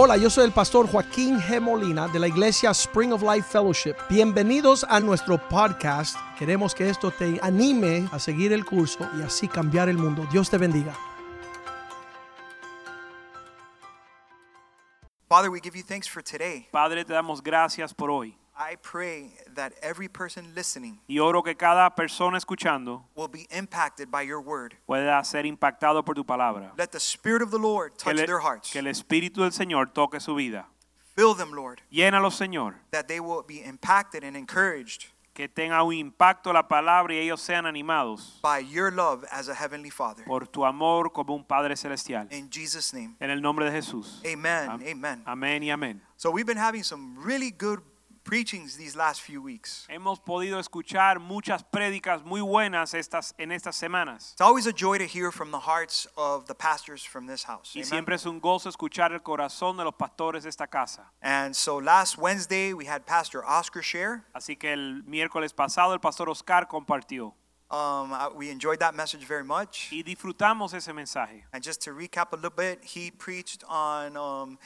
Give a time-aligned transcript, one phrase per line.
[0.00, 1.60] Hola, yo soy el pastor Joaquín G.
[1.60, 3.96] Molina de la iglesia Spring of Life Fellowship.
[4.08, 6.16] Bienvenidos a nuestro podcast.
[6.38, 10.24] Queremos que esto te anime a seguir el curso y así cambiar el mundo.
[10.30, 10.94] Dios te bendiga.
[15.28, 16.68] Father, we give you thanks for today.
[16.70, 18.37] Padre, te damos gracias por hoy.
[18.60, 24.10] I pray that every person listening Y oro que cada persona escuchando will be impacted
[24.10, 24.74] by your word.
[24.86, 26.72] pueda ser impactado por tu palabra.
[26.76, 28.72] Let the Spirit of the Lord Que, touch le- their hearts.
[28.72, 30.66] que el Espíritu del Señor toque su vida.
[31.14, 32.74] Fill them, Lord, Llénalos, Señor.
[32.90, 37.40] that they will be impacted and encouraged Que tenga un impacto la palabra y ellos
[37.40, 40.24] sean animados by your love as a heavenly Father.
[40.24, 42.26] por tu amor como un Padre celestial.
[42.32, 43.14] In Jesus' name.
[43.20, 44.20] En el nombre de Jesús.
[44.26, 44.68] Amen.
[44.68, 45.22] Am- Amen.
[45.26, 46.00] Amén y amén.
[46.16, 47.80] So we've been having some really good
[48.28, 49.86] preachings these last few weeks.
[49.88, 54.32] Hemos podido escuchar muchas prédicas muy buenas estas, en estas semanas.
[54.32, 57.72] It's always a joy to hear from the hearts of the pastors from this house.
[57.74, 57.88] Y Amen.
[57.88, 61.10] siempre es un gozo escuchar el corazón de los pastores de esta casa.
[61.22, 64.24] And so last Wednesday we had Pastor Oscar share.
[64.34, 67.32] Así que el miércoles pasado el pastor Oscar compartió
[67.70, 69.90] Um, we enjoyed that message very much.
[69.92, 71.42] y disfrutamos ese mensaje.
[71.52, 74.58] And just to recap a little bit, he preached on um,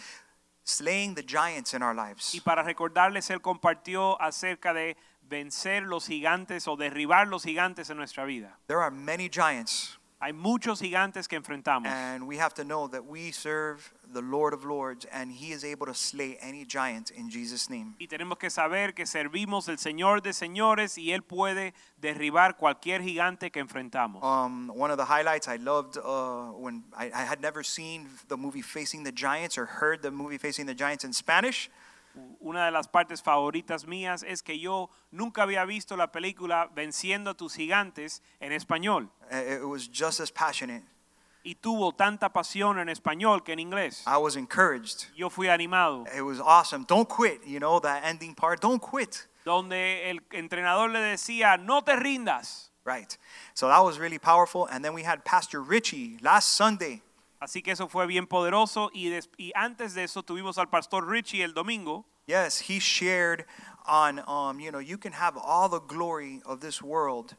[0.64, 2.34] slaying the giants in our lives.
[2.34, 4.96] Y para recordarles, él compartió acerca de
[5.28, 8.58] vencer los gigantes o derribar los gigantes en nuestra vida.
[8.66, 13.04] There are many giants, Hay muchos gigantes que enfrentamos and we have to know that
[13.04, 17.30] we serve the Lord of Lords, and He is able to slay any giant in
[17.30, 17.94] Jesus' name.
[17.98, 23.02] y tenemos que saber que servimos al Señor de señores y él puede derribar cualquier
[23.02, 24.22] gigante que enfrentamos.
[24.22, 28.36] Um, one of the highlights I loved uh, when I, I had never seen the
[28.36, 31.70] movie Facing the Giants or heard the movie Facing the Giants in Spanish.
[32.44, 37.30] Una de las partes favoritas mías es que yo nunca había visto la película Venciendo
[37.30, 40.82] a tus gigantes en español Uh, It was just as passionate.
[41.44, 44.04] Y tuvo tanta pasión en español que en inglés.
[44.06, 45.06] I was encouraged.
[45.16, 46.04] Yo fui animado.
[46.16, 46.84] It was awesome.
[46.86, 47.44] Don't quit.
[47.46, 48.60] You know that ending part.
[48.60, 49.26] Don't quit.
[49.44, 52.70] donde el entrenador le decía, no te rindas.
[52.84, 53.16] Right.
[53.54, 54.66] So that was really powerful.
[54.70, 57.02] And then we had Pastor Richie last Sunday.
[57.40, 61.04] Así que eso fue bien poderoso y, des- y antes de eso tuvimos al pastor
[61.08, 63.44] Richie el domingo Yes, he shared
[63.84, 67.34] on, um, you know, you can have all the glory of this world,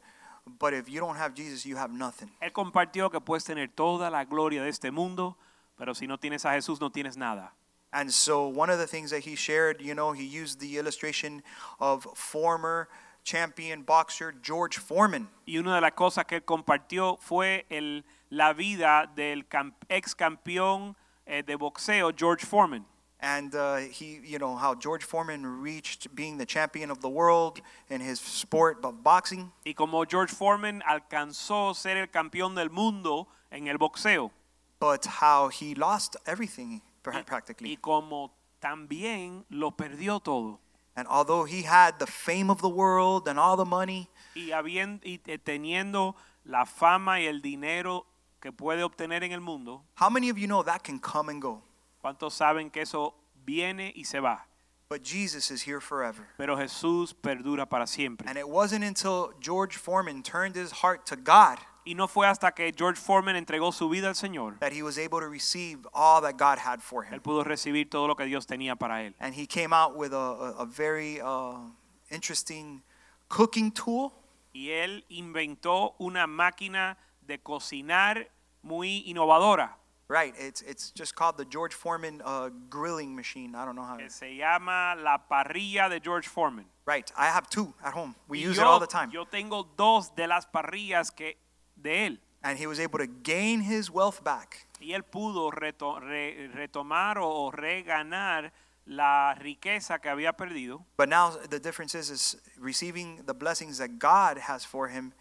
[0.46, 2.30] but if you don't have Jesus, you have nothing.
[2.40, 5.36] Él compartió que puedes tener toda la gloria de este mundo,
[5.78, 7.52] pero si no tienes a Jesús no tienes nada.
[7.92, 11.42] And so one of the things that he shared, you know, he used the illustration
[11.78, 12.88] of former
[13.22, 15.28] champion boxer George Foreman.
[15.46, 19.46] Y una de las cosas que él compartió fue el, la vida del
[19.88, 22.84] ex campeón eh, de boxeo George Foreman.
[23.26, 27.58] And uh, he, you know, how George Foreman reached being the champion of the world
[27.88, 29.50] in his sport of boxing.
[29.64, 34.30] Y como George Foreman alcanzó ser el campeón del mundo en el boxeo.
[34.78, 37.76] but how he lost everything pra- Y practically.
[37.80, 38.30] como
[38.60, 40.58] también lo perdió todo.
[40.94, 45.00] And although he had the fame of the world and all the money, y, habien-
[45.02, 46.14] y teniendo
[46.44, 48.04] la fama y el dinero
[48.42, 51.40] que puede obtener en el mundo, how many of you know that can come and
[51.40, 51.62] go?
[52.04, 53.14] ¿Cuántos saben que eso
[53.46, 54.46] viene y se va?
[54.90, 56.28] But Jesus is here forever.
[56.36, 58.28] Pero Jesús perdura para siempre.
[58.28, 62.52] And it wasn't until George Foreman turned his heart to God Y no fue hasta
[62.52, 66.22] que George Foreman entregó su vida al Señor, that he was able to receive all
[66.22, 67.12] that God had for him.
[67.12, 69.14] él pudo recibir todo lo que Dios tenía para él.
[69.20, 71.58] And he came out with a, a, a very uh,
[72.10, 72.82] interesting
[73.28, 74.12] cooking tool.
[74.54, 78.30] Y él inventó una máquina de cocinar
[78.62, 79.76] muy innovadora
[80.06, 83.54] Right, it's, it's just called the George Foreman uh, grilling machine.
[83.54, 83.96] I don't know how.
[83.96, 86.66] que se llama la parrilla de George Foreman.
[86.84, 88.14] Right, I have two at home.
[88.28, 89.10] We use yo, it all the time.
[89.10, 91.34] yo tengo dos de las parrillas que
[91.80, 92.18] de él.
[92.42, 94.66] and he was able to gain his wealth back.
[94.78, 98.50] Y él pudo reto- re- retomar o, o reganar
[98.86, 100.84] la riqueza que había perdido.
[100.98, 105.14] But now the difference is, is receiving the blessings that God has for him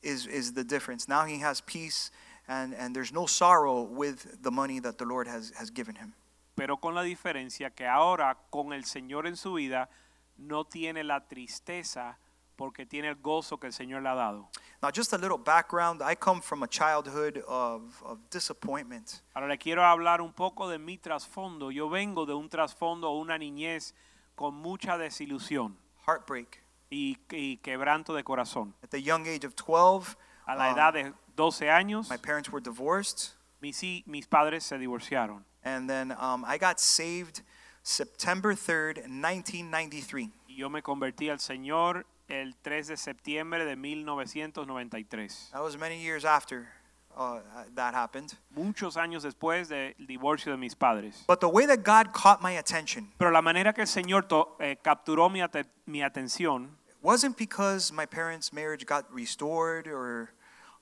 [0.00, 1.08] is, is the difference.
[1.08, 2.12] Now he has peace
[2.50, 6.12] and, and there's no sorrow with the money that the Lord has, has given him.
[6.56, 9.88] Pero con la diferencia que ahora con el Señor en su vida
[10.36, 12.18] no tiene la tristeza
[12.56, 14.48] porque tiene el gozo que el Señor le ha dado.
[14.82, 16.02] Now, just a little background.
[16.02, 19.22] I come from a childhood of, of disappointment.
[19.34, 21.70] Ahora le quiero hablar un poco de mi trasfondo.
[21.70, 23.94] Yo vengo de un trasfondo o una niñez
[24.34, 26.62] con mucha desilusión heartbreak.
[26.90, 28.74] y, y quebranto de corazón.
[28.82, 30.16] At the young age of 12,
[30.46, 33.30] A la um, edad de 12 años, my parents were divorced.
[33.62, 35.42] mis, mis padres se divorciaron.
[35.64, 37.42] And then um, I got saved
[37.82, 40.28] September 3rd, 1993.
[40.48, 45.50] Y yo me convertí al Señor el 3 de septiembre de 1993.
[45.52, 46.68] That was many years after.
[47.16, 47.40] uh,
[47.74, 48.34] that happened.
[48.54, 51.24] muchos años después del divorcio de mis padres.
[51.26, 54.56] But the way that God caught my attention Pero la manera que el Señor to-
[54.60, 55.42] eh, capturó mi,
[55.86, 56.68] mi atención
[57.02, 60.30] wasn't because my parents' marriage got restored or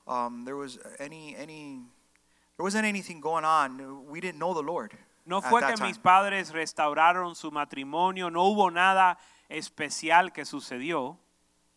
[0.08, 1.82] um, there was any any
[2.56, 4.06] there wasn't anything going on.
[4.08, 4.92] We didn't know the Lord.
[5.28, 5.86] no fue que time.
[5.86, 9.18] mis padres restauraron su matrimonio, no hubo nada
[9.48, 11.18] especial que sucedió.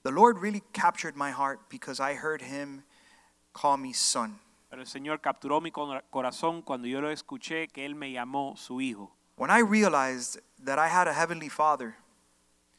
[0.04, 2.84] The Lord really captured my heart because I heard Him
[3.54, 4.40] call me son.
[4.70, 8.80] Pero el Señor capturó mi corazón cuando yo lo escuché que Él me llamó su
[8.80, 9.12] hijo.
[9.36, 11.96] When I realized that I had a heavenly Father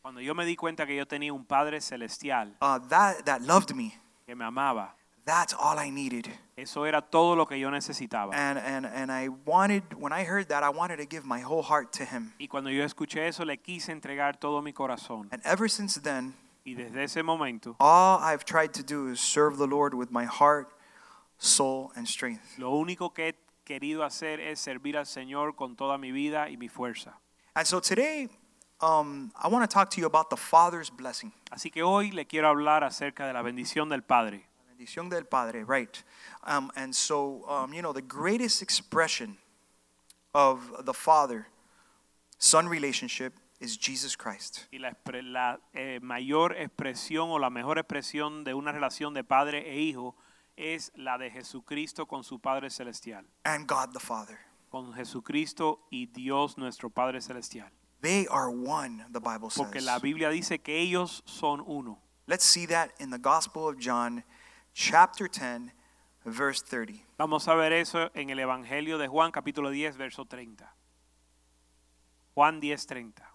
[0.00, 3.72] Cuando yo me di cuenta que yo tenía un Padre celestial uh, that that loved
[3.72, 3.94] me,
[4.26, 6.28] que me amaba, that's all I needed.
[6.56, 8.32] eso era todo lo que yo necesitaba.
[8.34, 11.62] And and and I wanted when I heard that I wanted to give my whole
[11.62, 12.32] heart to Him.
[12.38, 15.28] Y cuando yo escuché eso, le quise entregar todo mi corazón.
[15.32, 16.34] And ever since then,
[16.64, 20.24] Y desde ese momento, all I've tried to do is serve the Lord with my
[20.26, 20.68] heart,
[21.38, 22.56] soul, and strength.
[22.58, 23.34] lo único que he
[23.64, 27.18] querido hacer es servir al Señor con toda mi vida y mi fuerza.
[27.56, 28.28] And so today,
[28.80, 31.32] um, I want to talk to you about the Father's blessing.
[31.50, 34.46] Así que hoy le quiero hablar acerca de la bendición del Padre.
[34.82, 36.02] Bendición del Padre, right.
[36.44, 39.38] Um, and so, um, you know, the greatest expression
[40.34, 41.46] of the Father
[42.38, 44.66] Son relationship is Jesus Christ.
[44.72, 44.90] Y la,
[45.22, 50.16] la, eh, mayor expresión o la mejor expresión de una relación de padre e hijo
[50.56, 53.24] es la de Jesucristo con su Padre Celestial.
[53.44, 54.40] And God the Father.
[54.70, 57.70] Con Jesucristo y Dios nuestro Padre Celestial.
[58.00, 59.64] They are one, the Bible says.
[59.64, 62.00] Porque la Biblia dice que ellos son uno.
[62.26, 64.24] Let's see that in the Gospel of John,
[64.74, 65.72] chapter 10,
[66.24, 67.04] verse 30.
[67.18, 70.72] Vamos a ver eso en el Evangelio de Juan capítulo 10, verso 30.
[72.34, 73.32] Juan 10, 30.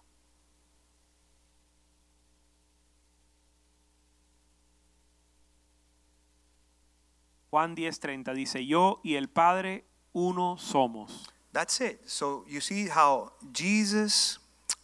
[7.50, 11.28] Juan 10, 30 dice, yo y el Padre uno somos.
[11.52, 12.08] That's it.
[12.08, 14.38] So you see how Jesus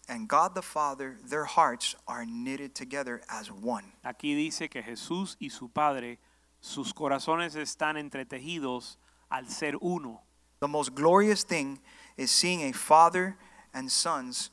[0.08, 3.92] and God the Father, their hearts are knitted together as one.
[4.04, 6.18] Aquí dice que Jesús y su Padre,
[6.64, 10.22] sus corazones están entretejidos al ser uno.
[10.60, 11.78] The most glorious thing
[12.16, 13.36] is seeing a father
[13.74, 14.50] and son's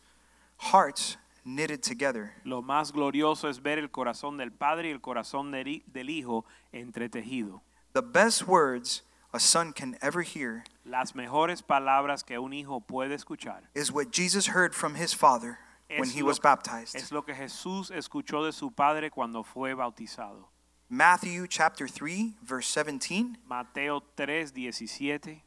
[0.58, 1.16] hearts
[1.46, 2.34] knitted together.
[2.44, 6.44] Lo más glorioso es ver el corazón del Padre y el corazón del del Hijo
[6.74, 7.62] entretejido.
[7.94, 9.04] The best words
[9.34, 14.12] a son can ever hear Las mejores palabras que un hijo puede escuchar is what
[14.12, 15.60] Jesus heard from his father
[15.98, 16.94] when he lo, was baptized.
[16.94, 20.51] es lo que Jesús escuchó de su Padre cuando fue bautizado.
[20.94, 23.38] Matthew chapter 3, verse 17.
[23.48, 25.42] Mateo 3, 17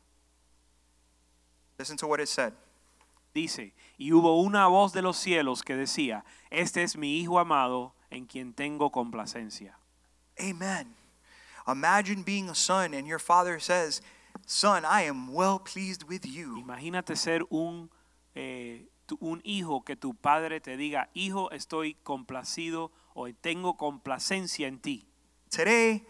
[1.78, 2.54] Listen to what it said.
[3.34, 7.92] dice, y hubo una voz de los cielos que decía, este es mi Hijo amado
[8.10, 9.76] en quien tengo complacencia.
[10.40, 10.94] Amen.
[11.68, 14.00] Imagine being a son and your father says,
[14.46, 16.56] Son, I am well pleased with you.
[16.58, 17.90] Imagínate ser un,
[18.34, 18.88] eh,
[19.20, 25.06] un hijo que tu padre te diga, hijo, estoy complacido o tengo complacencia en ti.
[25.54, 26.02] Today,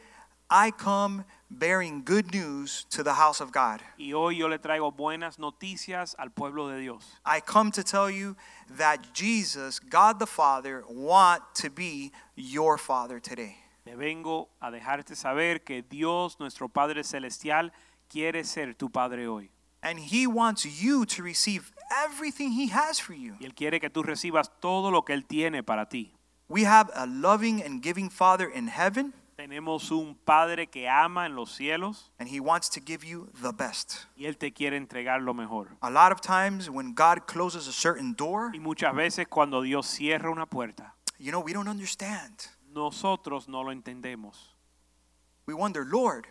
[0.48, 3.82] I come bearing good news to the house of God.
[3.98, 7.04] Y hoy yo le traigo buenas noticias al pueblo de Dios.
[7.26, 8.36] I come to tell you
[8.78, 13.56] that Jesus, God the Father, want to be your father today.
[13.84, 17.70] Te vengo a dejarte saber que Dios, nuestro Padre Celestial,
[18.08, 19.50] quiere ser tu Padre hoy.
[19.82, 21.70] And he wants you to receive
[22.02, 23.34] everything he has for you.
[23.38, 26.14] Y Él quiere que tú recibas todo lo que Él tiene para ti.
[26.48, 31.34] We have a loving and giving Father in heaven, Tenemos un Padre que ama en
[31.34, 34.06] los cielos and he wants to give you the best.
[34.16, 35.76] y Él te quiere entregar lo mejor.
[35.82, 39.86] A lot of times when God closes a certain door, Y muchas veces cuando Dios
[39.86, 42.46] cierra una puerta, you know, we don't understand.
[42.72, 44.54] nosotros no lo entendemos.
[45.46, 46.26] We wonder, Lord,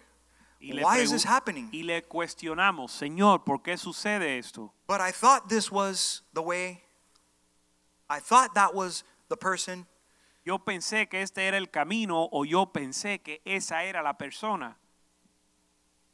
[0.62, 1.70] why is this happening?
[1.74, 4.74] y le cuestionamos, Señor, ¿por qué sucede esto?
[4.88, 6.84] But I thought this was the way.
[8.10, 9.88] I thought that was the person.
[10.46, 14.78] Yo pensé que este era el camino o yo pensé que esa era la persona.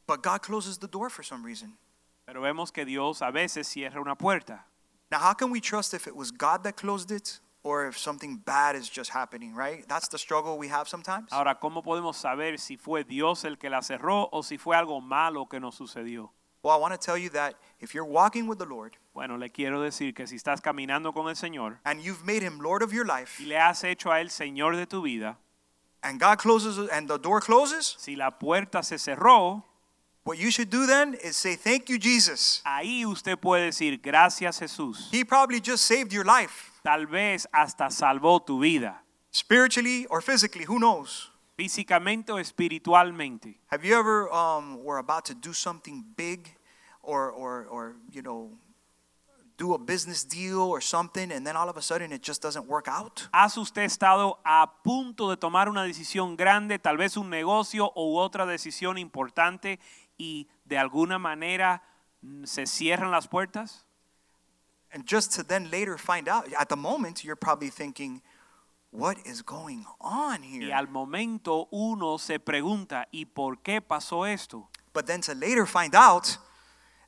[0.06, 1.78] But God closes the door for some reason.
[2.26, 4.66] Pero vemos que Dios a veces cierra una puerta.
[5.12, 8.38] Now, how can we trust if it was God that closed it or if something
[8.38, 9.88] bad is just happening, right?
[9.88, 11.32] That's the struggle we have sometimes.
[11.32, 15.02] Ahora, ¿cómo podemos saber si fue Dios el que la cerró o si fue algo
[15.02, 16.32] malo que nos sucedió?
[16.62, 19.50] Well, I want to tell you that if you're walking with the Lord Bueno, le
[19.50, 22.94] quiero decir que si estás caminando con el Señor and you've made him Lord of
[22.94, 25.38] your life y le has hecho a Él Señor de tu vida,
[26.04, 29.64] and God closes and the door closes, si la puerta se cerró,
[30.24, 32.62] what you should do then is say, Thank you, Jesus.
[32.66, 35.10] ahí usted puede decir, gracias Jesús.
[35.12, 39.02] He probably just saved your life, Tal vez hasta salvó tu vida,
[39.32, 41.29] spiritually or physically, who knows?
[41.60, 43.60] Físicamente o espiritualmente.
[43.68, 46.48] Have you ever um, were about to do something big,
[47.04, 48.58] or or or you know,
[49.58, 52.66] do a business deal or something, and then all of a sudden it just doesn't
[52.66, 53.28] work out?
[53.34, 58.18] ¿Has usted estado a punto de tomar una decisión grande, tal vez un negocio u
[58.18, 59.80] otra decisión importante
[60.18, 61.84] y de alguna manera
[62.22, 63.86] mm, se cierran las puertas?
[64.94, 68.22] And just to then later find out, at the moment you're probably thinking,
[68.92, 70.74] what is going on Y here?
[70.74, 74.70] al momento uno se pregunta, ¿y por qué pasó esto?
[74.94, 76.38] But then to later find out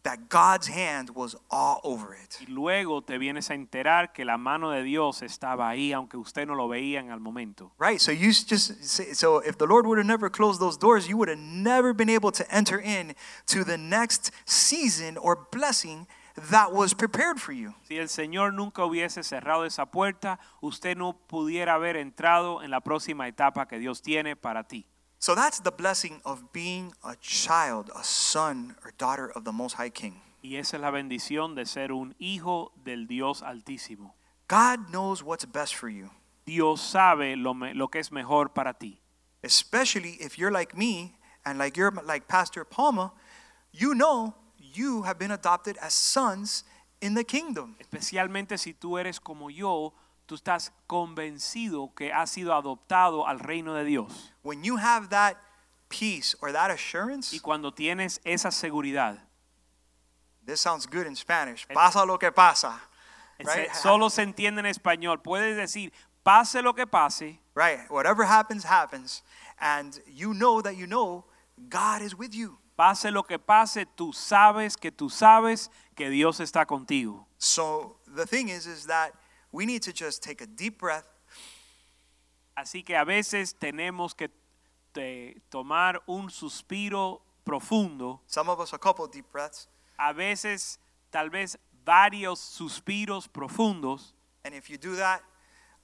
[0.04, 2.38] that God's hand was all over it.
[2.42, 6.48] Y luego te vienes a enterar que la mano de Dios estaba ahí, aunque usted
[6.48, 7.72] no lo veía en el momento.
[7.78, 8.00] Right?
[8.00, 11.18] So you just say, so if the Lord would have never closed those doors, you
[11.18, 13.16] would have never been able to enter in
[13.48, 16.08] to the next season or blessing
[16.50, 17.74] that was prepared for you.
[17.84, 22.80] Si el Señor nunca hubiese cerrado esa puerta, usted no pudiera haber entrado en la
[22.82, 24.86] próxima etapa que Dios tiene para ti.
[25.20, 29.76] So that's the blessing of being a child, a son or daughter of the Most
[29.76, 30.22] High King.
[30.42, 34.16] Y esa es la bendición de ser un hijo del Dios Altísimo.
[34.48, 36.10] God knows what's best for you,
[36.46, 38.98] Dios sabe lo, me- lo que es mejor para ti.
[39.44, 43.12] especially if you're like me and like you're like Pastor Palma,
[43.72, 44.36] you know
[44.74, 46.64] you have been adopted as sons
[47.02, 47.76] in the kingdom.
[47.80, 49.94] Especialmente si tú eres como yo,
[50.28, 54.32] tú estás convencido que has sido adoptado al reino de Dios.
[54.44, 55.38] When you have that
[55.90, 59.20] peace or that assurance, Y cuando tienes esa seguridad,
[60.46, 61.68] this sounds good in Spanish.
[61.68, 62.80] Pasa lo que pasa.
[63.44, 63.74] Right?
[63.74, 65.24] solo se entiende en español.
[65.24, 65.92] Puedes decir,
[66.24, 67.80] pase lo que pase, Right.
[67.90, 69.24] Whatever happens, happens.
[69.60, 71.26] And you know that you know
[71.70, 72.58] God is with you.
[72.82, 77.28] Pase lo que pase, tú sabes que tú sabes que Dios está contigo.
[77.38, 79.12] So the thing is, is that
[79.52, 81.06] we need to just take a deep breath
[82.56, 84.30] Así que a veces tenemos que
[84.94, 89.68] te- tomar un suspiro profundo, Some of us a couple deep breaths.
[90.00, 90.80] a veces
[91.12, 94.16] tal vez varios suspiros profundos.
[94.44, 95.22] And if you do that,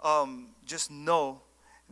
[0.04, 1.44] um, just know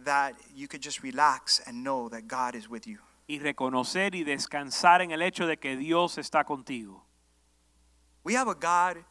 [0.04, 2.98] that you could just relax and know that God is with you.
[3.28, 7.06] Y reconocer y descansar en el hecho de que Dios está contigo.
[8.24, 9.04] We have a God,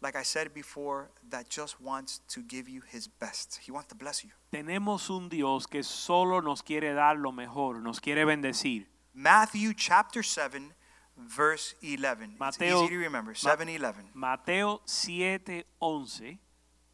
[0.00, 3.58] like I said before, that just wants to give you his best.
[3.66, 4.30] He wants to bless you.
[4.50, 8.86] Tenemos un Dios que solo nos quiere dar lo mejor, nos quiere bendecir.
[9.14, 10.72] Matthew chapter 7,
[11.16, 12.36] verse 11.
[12.38, 13.34] Mateo- it's easy to remember.
[13.34, 14.10] 7 11.
[14.14, 16.38] Mateo 7:11,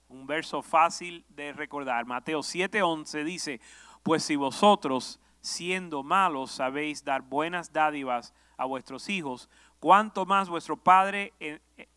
[0.09, 2.05] un verso fácil de recordar.
[2.07, 3.61] Mateo 7:11 dice,
[4.03, 9.49] pues si vosotros, siendo malos, sabéis dar buenas dádivas a vuestros hijos,
[9.81, 11.89] cuánto más vuestro Padre eh, eh,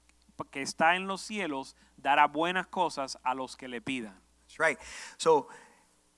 [0.51, 4.19] que está en los cielos dará buenas cosas a los que le pidan.
[4.47, 4.79] That's right.
[5.17, 5.47] So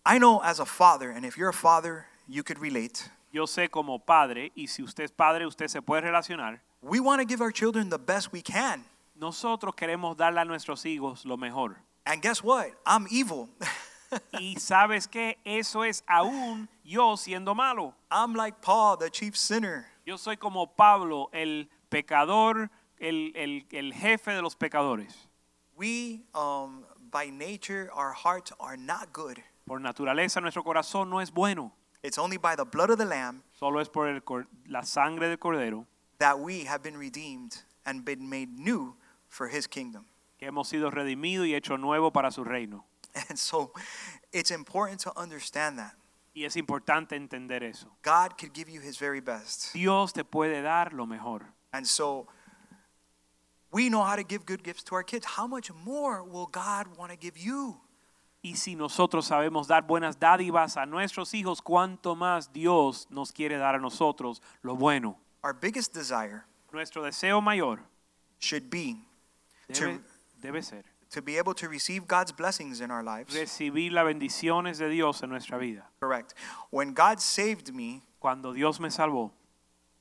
[0.05, 3.09] I know as a father, and if you're a father, you could relate.
[3.31, 6.61] Yo sé como padre, y si usted es padre, usted se puede relacionar.
[6.81, 8.85] We want to give our children the best we can.
[9.15, 11.77] Nosotros queremos darle a nuestros hijos lo mejor.
[12.05, 12.71] And guess what?
[12.85, 13.49] I'm evil.
[14.39, 17.93] Y sabes que eso es aún yo siendo malo.
[18.11, 19.85] I'm like Paul, the chief sinner.
[20.05, 25.29] Yo soy como Pablo, el pecador, el, el- el jefe de los pecadores.
[25.75, 29.39] We, um, by nature, our hearts are not good.
[29.65, 31.71] Por naturaleza nuestro corazón no es bueno.
[32.03, 34.21] It's only by the blood of the Lamb Solo es por el
[34.67, 35.85] la sangre del cordero
[36.19, 38.95] that we have been redeemed and been made new
[39.29, 40.05] for his kingdom.
[40.37, 42.83] que hemos sido redimidos y hecho nuevo para su reino.
[43.29, 43.71] And so
[44.31, 45.93] it's important to understand that.
[46.35, 47.87] Y es importante entender eso.
[48.01, 49.73] God could give you his very best.
[49.73, 51.41] Dios te puede dar lo mejor.
[51.71, 52.27] And so
[53.71, 55.25] we know how to give good gifts to our kids.
[55.25, 57.79] How much more will God want to give you?
[58.43, 63.57] Y si nosotros sabemos dar buenas dádivas a nuestros hijos, cuánto más Dios nos quiere
[63.57, 65.17] dar a nosotros lo bueno.
[65.43, 67.79] Our biggest desire Nuestro deseo mayor
[68.39, 68.97] should be
[69.67, 70.03] debe, to,
[70.41, 73.33] debe ser to be able to receive God's blessings in our lives.
[73.33, 75.83] recibir las bendiciones de Dios en nuestra vida.
[75.99, 76.33] Correct.
[76.69, 79.31] When God saved me, Cuando Dios me salvó,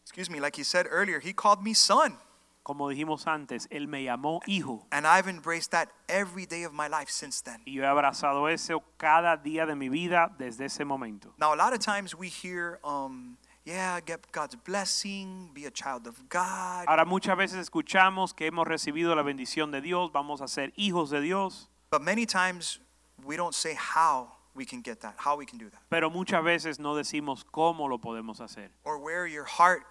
[0.02, 2.16] excuse me, like he said earlier, he called me son.
[2.62, 4.86] como dijimos antes, Él me llamó hijo.
[4.92, 7.60] And I've embraced that every day of my life since then.
[7.66, 11.34] Y yo he abrazado eso cada día de mi vida desde ese momento.
[11.38, 16.06] Now, a lot of times we hear, um, yeah, get God's blessing, be a child
[16.06, 16.86] of God.
[16.88, 21.10] Ahora muchas veces escuchamos que hemos recibido la bendición de Dios, vamos a ser hijos
[21.10, 22.78] de Dios, But many times
[23.24, 26.42] we don't say how we can get that, how we can do that, pero muchas
[26.42, 28.70] veces no decimos cómo lo podemos hacer.
[28.84, 29.82] or where your heart,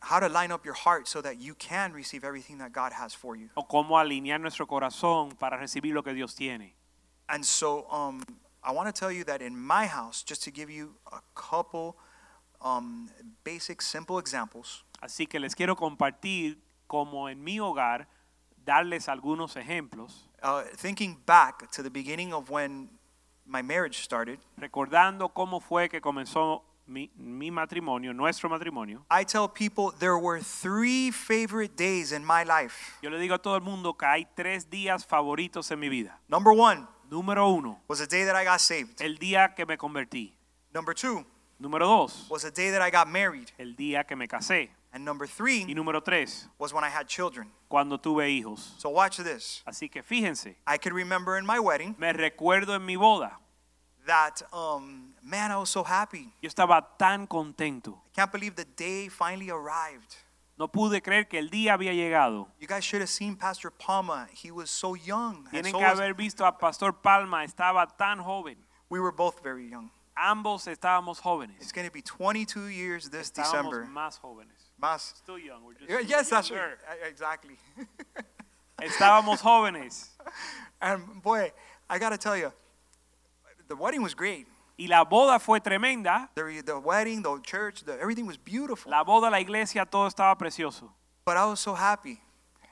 [0.00, 3.14] how to line up your heart so that you can receive everything that God has
[3.14, 3.48] for you.
[3.56, 6.74] o cómo alinear nuestro corazón para recibir lo que Dios tiene.
[7.28, 8.22] And so, um,
[8.62, 11.96] I want to tell you that in my house, just to give you a couple
[12.64, 13.08] um,
[13.44, 18.08] basic, simple examples, Así que les quiero compartir como en mi hogar
[18.64, 22.88] darles algunos ejemplos, uh, thinking back to the beginning of when
[23.44, 29.04] my marriage started, recordando cómo fue que comenzó mi, mi matrimonio, nuestro matrimonio.
[29.10, 32.96] I tell people there were three favorite days in my life.
[33.02, 36.18] Yo le digo a todo el mundo que hay tres días favoritos en mi vida.
[36.28, 39.02] Number one Número uno, was the day that I got saved.
[39.02, 40.32] el día que me convertí.
[40.72, 41.26] Number two
[41.64, 43.50] Número dos, was the day that I got married.
[43.58, 44.68] el día que me casé.
[44.92, 47.50] And number three Y número tres, was when I had children.
[47.68, 48.74] cuando tuve hijos.
[48.78, 49.62] So watch this.
[49.66, 53.32] Así que fíjense, I could remember in my wedding me recuerdo en mi boda.
[54.06, 56.34] that, um, man, I was so happy.
[56.42, 57.94] Yo estaba tan contento.
[58.12, 60.16] I can't believe the day finally arrived.
[60.58, 62.46] No pude creer que el día había llegado.
[62.60, 64.28] You guys should have seen Pastor Palma.
[64.30, 65.48] He was so young.
[65.50, 68.56] And Tienen so que haber visto a Pastor Palma, estaba tan joven.
[68.90, 69.90] we were both very young.
[70.16, 71.72] Ambos estábamos It's jóvenes.
[71.72, 73.88] going to be 22 years this Estábamos December.
[73.92, 74.72] más jóvenes.
[74.80, 75.16] Más.
[75.18, 76.76] Still young, we're just Yes, that's right.
[77.08, 77.56] Exactly.
[78.80, 80.08] Estábamos jóvenes.
[80.80, 81.52] and boy,
[81.88, 82.52] I got to tell you,
[83.68, 84.46] the wedding was great.
[84.78, 86.28] Y la boda fue tremenda.
[86.34, 88.90] The, the wedding, the church, the, everything was beautiful.
[88.90, 90.90] La boda, la iglesia, todo estaba precioso.
[91.24, 92.20] But I was so happy.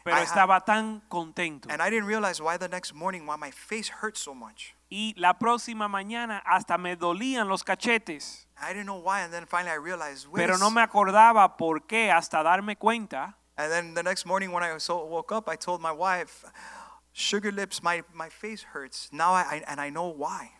[0.04, 1.68] Pero I estaba tan contento.
[1.70, 4.74] And I didn't realize why the next morning, why my face hurt so much.
[4.90, 8.46] Y la próxima mañana hasta me dolían los cachetes.
[8.60, 9.22] I didn't know why.
[9.22, 10.28] And then finally I realized.
[10.34, 13.36] Pero no me acordaba por qué hasta darme cuenta.
[13.56, 16.44] And then the next morning when I woke up, I told my wife,
[17.12, 19.10] Sugar lips, my, my face hurts.
[19.12, 20.50] Now I, I and I know why.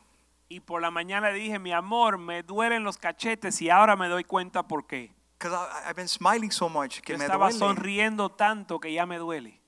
[0.51, 4.09] Y por la mañana le dije, mi amor, me duelen los cachetes y ahora me
[4.09, 5.15] doy cuenta por qué.
[5.43, 7.03] Because I've been smiling so much.
[7.03, 7.59] Que Yo me estaba duele.
[7.59, 9.59] sonriendo tanto que ya me duele.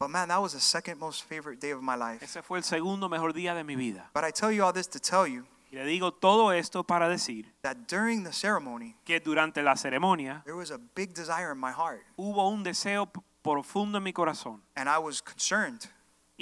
[0.00, 2.24] But man, that was the second most favorite day of my life.
[2.24, 4.10] Ese fue el segundo mejor día de mi vida.
[4.12, 7.08] But I tell you all this to tell you Y le digo todo esto para
[7.08, 11.58] decir that during the ceremony, que durante la ceremonia there was a big desire in
[11.58, 12.02] my heart.
[12.16, 13.08] hubo un deseo
[13.42, 15.88] profundo en mi corazón And I was concerned.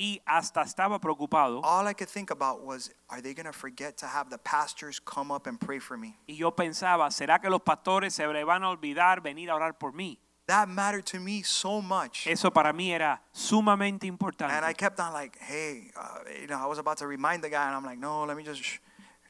[0.01, 3.99] Y hasta estaba preocupado All I could think about was, are they going to forget
[3.99, 6.19] to have the pastors come up and pray for me?
[6.27, 9.93] y yo pensaba, ¿será que los pastores se van a olvidar venir a orar por
[9.93, 10.19] mí?
[10.47, 12.27] That mattered to me so much.
[12.27, 14.53] Eso para mí era sumamente importante.
[14.53, 17.51] And I kept on like, hey, uh, you know, I was about to remind the
[17.51, 18.63] guy, and I'm like, no, let me just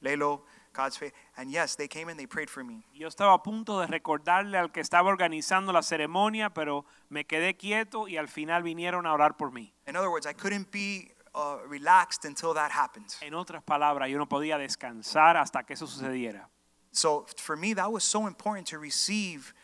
[0.00, 0.42] lay low,
[0.80, 1.12] God's faith.
[1.36, 2.84] And yes, they came and they prayed for me.
[2.94, 7.56] Yo estaba a punto de recordarle al que estaba organizando la ceremonia, pero me quedé
[7.56, 9.72] quieto y al final vinieron a orar por mí.
[9.86, 13.12] In other words, I couldn't be uh, relaxed until that happened.
[13.20, 16.48] En otras palabras, yo no podía descansar hasta que eso sucediera.
[16.92, 19.54] So for me, that was so important to receive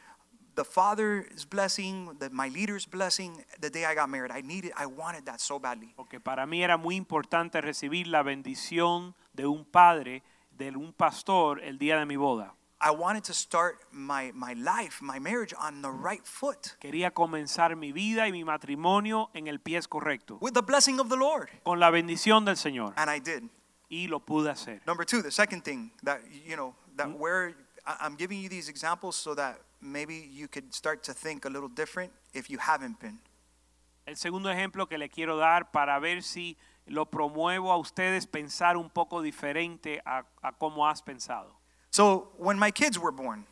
[0.55, 4.31] the Father's blessing, the, my leader's blessing the day I got married.
[4.33, 5.93] I needed, I wanted that so badly.
[5.97, 10.23] Porque para mí era muy importante recibir la bendición de un padre,
[10.57, 12.53] de un pastor, el día de mi boda.
[12.79, 17.75] I wanted to start my, my life, my marriage on the right foot Quería comenzar
[17.75, 21.49] mi vida y mi matrimonio en el pie correcto, with the blessing of the Lord.
[21.65, 22.93] con la bendición del Señor.
[22.97, 23.45] And I did.
[23.89, 24.81] Y lo pude hacer.
[24.87, 27.55] Number two, the second thing that, you know, that where
[27.87, 31.49] I- I'm giving you these examples so that maybe you could start to think a
[31.49, 33.21] little different if you haven't been.
[34.07, 36.57] El segundo ejemplo que le quiero dar para ver si
[36.87, 41.55] lo promuevo a ustedes pensar un poco diferente a, a cómo has pensado.
[41.91, 43.47] So when my kids were born,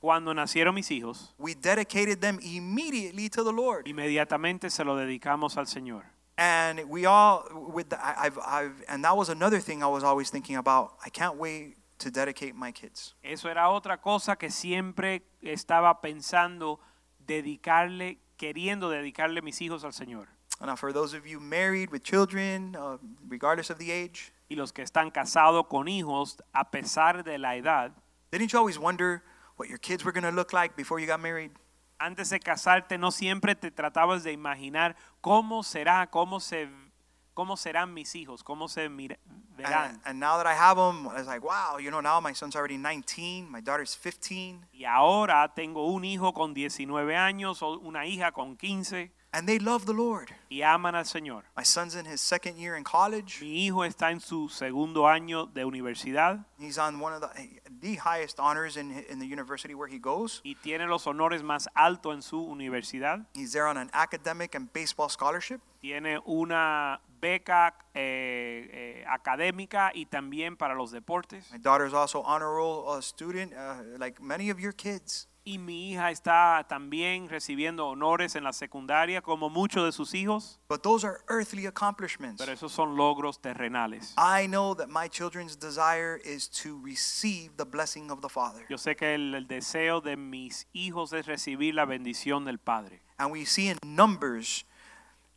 [0.00, 3.86] Cuando nacieron mis hijos, we dedicated them immediately to the Lord.
[3.86, 6.04] inmediatamente se lo dedicamos al Señor.
[6.38, 10.30] And we all, with the, I've, I've, and that was another thing I was always
[10.30, 10.94] thinking about.
[11.04, 13.14] I can't wait to dedicate my kids.
[13.22, 16.80] Eso era otra cosa que siempre estaba pensando
[17.18, 20.28] dedicarle, queriendo dedicarle mis hijos al Señor.
[20.60, 24.72] Now, for those of you married with children, uh, regardless of the age, Y los
[24.72, 27.92] que están casados con hijos, a pesar de la edad,
[28.30, 29.22] didn't you always wonder
[29.56, 31.50] what your kids were going to look like before you got married?
[32.00, 36.68] antes de casarte no siempre te tratabas de imaginar cómo será, cómo se
[37.34, 39.18] cómo serán mis hijos, cómo se mira-
[39.56, 39.90] verán.
[39.90, 42.56] And, and now that I have them, it's like, wow, you know, now my son's
[42.56, 48.04] already 19, my daughter's 15, Y ahora tengo un hijo con 19 años o una
[48.06, 50.30] hija con 15 and they love the Lord.
[50.50, 51.42] y aman al Señor.
[51.56, 53.38] My son's in his second year in college.
[53.40, 57.94] Mi hijo está en su segundo año de universidad He's on one of the, the
[57.96, 60.40] highest honors in, in the university where he goes.
[60.44, 63.26] y tiene los honores más altos en su universidad.
[63.34, 65.60] He's there on an academic and baseball scholarship.
[65.80, 71.50] Tiene una beca eh, eh, académica y también para los deportes.
[71.52, 75.26] My daughter's also honor roll uh, student, uh, like many of your kids.
[75.42, 80.60] Y mi hija está también recibiendo honores en la secundaria como muchos de sus hijos,
[80.68, 82.36] But those are earthly accomplishments.
[82.38, 84.14] pero esos son logros terrenales.
[84.18, 88.66] I know that my children's desire is to receive the blessing of the Father.
[88.68, 93.00] Yo sé que el, el deseo de mis hijos es recibir la bendición del Padre.
[93.18, 94.64] And we see in Numbers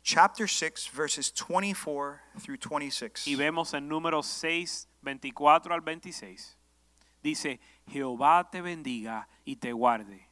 [0.02, 3.26] chapter 6, verses 24 through 26.
[3.26, 6.58] Y vemos en números 6, 24 al 26.
[7.24, 7.58] Dice,
[7.88, 10.28] Jehová te bendiga y te guarde.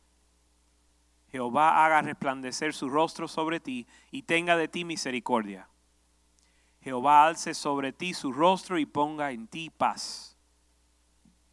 [1.28, 5.70] Jehová haga resplandecer su rostro sobre ti y tenga de ti misericordia.
[6.82, 10.36] Jehová alce sobre ti su rostro y ponga en ti paz.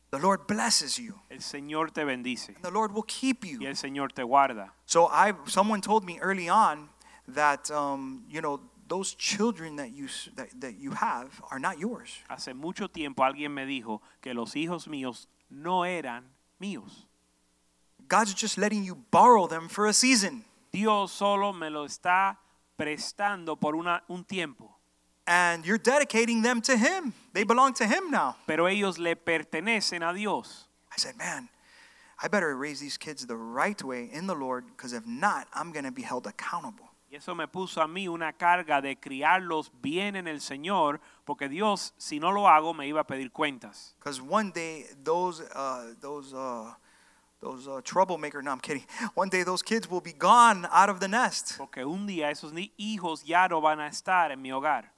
[0.09, 3.65] The Lord blesses you, El Señor te bendice and the Lord will keep y you.
[3.65, 4.73] el Señor te guarda.
[4.85, 6.89] So I, someone told me early on
[7.29, 12.17] that um, you know those children that you that, that you have are not yours.
[12.29, 16.23] Hace mucho tiempo alguien me dijo que los hijos míos no eran
[16.61, 17.05] míos.
[18.07, 22.37] God's just letting you borrow them for a season, Dios solo me lo está
[22.77, 24.75] prestando por una, un tiempo.
[25.29, 27.13] and you're dedicating them to Him.
[27.33, 28.35] They belong to Him now.
[28.47, 30.67] pero ellos le pertenecen a Dios.
[30.91, 31.49] I said, man,
[32.21, 35.71] I better raise these kids the right way in the Lord, because if not, I'm
[35.71, 36.88] going to be held accountable.
[37.11, 41.49] Y eso me puso a mí una carga de criarlos bien en el Señor, porque
[41.49, 43.95] Dios, si no lo hago, me iba a pedir cuentas.
[43.97, 46.75] Because one day those uh, those uh,
[47.41, 48.43] those uh, troublemaker.
[48.43, 48.85] No, I'm kidding.
[49.15, 52.51] One day those kids will be gone out of the nest, Porque un día esos
[52.77, 54.91] hijos ya no van a estar en mi hogar.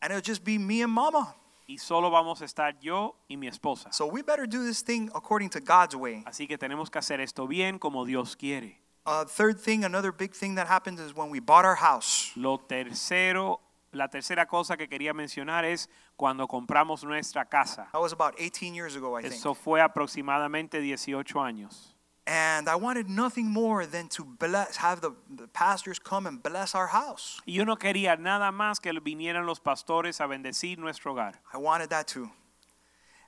[0.00, 1.36] and it'll just be me and Mama.
[1.68, 3.92] Y solo vamos a estar yo y mi esposa.
[3.92, 6.24] So we better do this thing according to God's way.
[6.26, 8.81] Así que tenemos que hacer esto bien como Dios quiere.
[9.04, 12.30] Uh, third thing, another big thing that happened is when we bought our house.
[12.36, 13.58] Lo tercero,
[13.92, 17.88] la tercera cosa que quería mencionar es cuando compramos nuestra casa.
[17.92, 19.34] That was about 18 years ago, I think.
[19.34, 21.94] Eso fue aproximadamente 18 años.
[22.24, 26.76] And I wanted nothing more than to bless, have the, the pastors come and bless
[26.76, 27.40] our house.
[27.44, 31.34] Y yo no quería nada más que vinieran los pastores a bendecir nuestro hogar.
[31.52, 32.30] I wanted that too.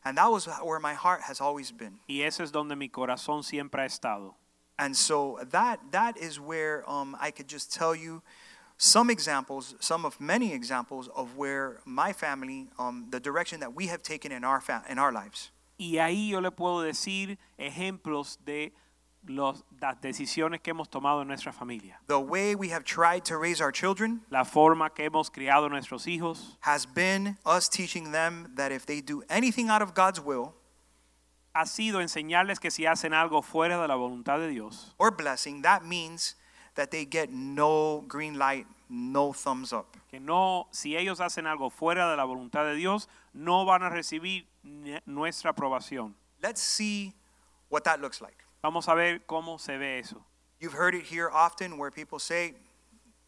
[0.04, 1.98] And that was where my heart has always been.
[2.06, 4.36] Y eso es donde mi corazón siempre ha estado.
[4.78, 8.22] And so that that is where um, I could just tell you
[8.76, 13.86] some examples, some of many examples of where my family, um, the direction that we
[13.86, 15.50] have taken in our fa- in our lives.
[15.78, 18.72] Y ahí yo le puedo decir ejemplos de
[19.28, 21.98] los- las decisiones que hemos tomado en nuestra familia.
[22.08, 25.68] The way we have tried to raise our children La forma que hemos criado a
[25.68, 30.20] nuestros hijos has been us teaching them that if they do anything out of God's
[30.20, 30.52] will
[31.54, 35.62] ha sido enseñarles que si hacen algo fuera de la voluntad de Dios, or blessing,
[35.62, 36.36] that means
[36.74, 39.86] that they get no green light, no thumbs up.
[40.10, 43.88] que no, si ellos hacen algo fuera de la voluntad de Dios, no van a
[43.88, 46.14] recibir ni- nuestra aprobación.
[46.42, 47.14] Let's see
[47.68, 48.36] what that looks like.
[48.62, 50.24] Vamos a ver cómo se ve eso.
[50.60, 52.54] You've heard it here often where people say,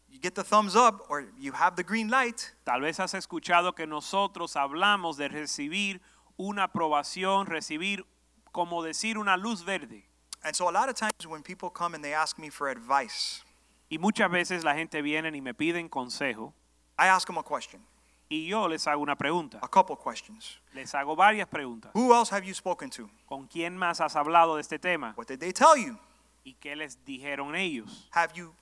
[0.09, 2.53] you get the thumbs up or you have the green light.
[2.65, 5.99] Tal vez has escuchado que nosotros hablamos de recibir
[6.37, 8.05] una aprobación, recibir,
[8.51, 10.03] como decir, una luz verde.
[10.43, 13.43] And so a lot of times when people come and they ask me for advice,
[13.89, 16.53] Y muchas veces la gente viene y me piden consejo
[16.99, 17.81] I ask them a question,
[18.29, 19.59] y yo les hago una pregunta.
[19.61, 20.59] a couple questions.
[20.73, 21.91] Les hago varias preguntas.
[21.93, 23.09] Who else have you spoken to?
[23.27, 25.13] ¿Con quién más has hablado de este tema?
[25.15, 25.97] What did they tell you?
[26.43, 28.07] ¿Y qué les dijeron ellos?
[28.11, 28.53] Have you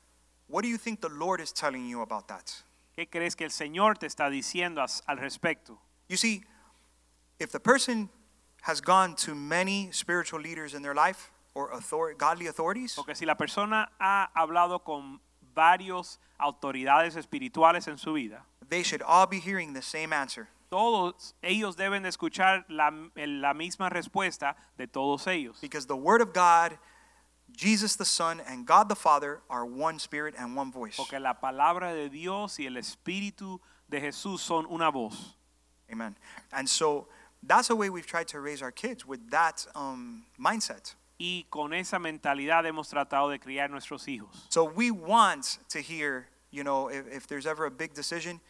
[0.48, 2.46] what do you think the Lord is telling you about that?
[2.96, 5.80] ¿Qué crees que el Señor te está diciendo as- al respecto?
[6.08, 6.44] You see,
[7.40, 8.10] if the person
[8.66, 13.26] has gone to many spiritual leaders in their life or author- godly authorities, Porque si
[13.26, 15.20] la persona ha hablado con
[15.56, 20.48] varios autoridades espirituales en su vida, they should all be hearing the same answer.
[20.72, 25.60] todos ellos deben de escuchar la, la misma respuesta de todos ellos.
[25.62, 26.78] Because the Word of God,
[27.56, 30.98] Jesus the Son, and God the Father are one spirit and one voice.
[30.98, 35.36] Porque la palabra de Dios y el Espíritu de Jesús son una voz.
[35.90, 36.18] Amen.
[36.52, 37.08] And so
[37.48, 40.96] that's the way we've tried to raise our kids with that um, mindset.
[41.18, 44.46] Y con esa mentalidad hemos tratado de criar nuestros hijos.
[44.50, 48.42] So we want to hear, you know, if, if there's ever a big decision,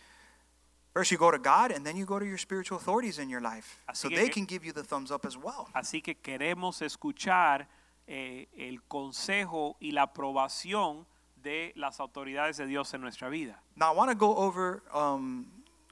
[0.94, 3.42] first you go to God and then you go to your spiritual authorities in your
[3.42, 3.80] life.
[3.88, 5.70] Así so que- they can give you the thumbs up as well.
[5.76, 7.68] Así que queremos escuchar
[8.08, 11.06] eh, el consejo y la aprobación
[11.44, 13.62] de las autoridades de Dios en nuestra vida.
[13.76, 15.46] Now I want to go over um,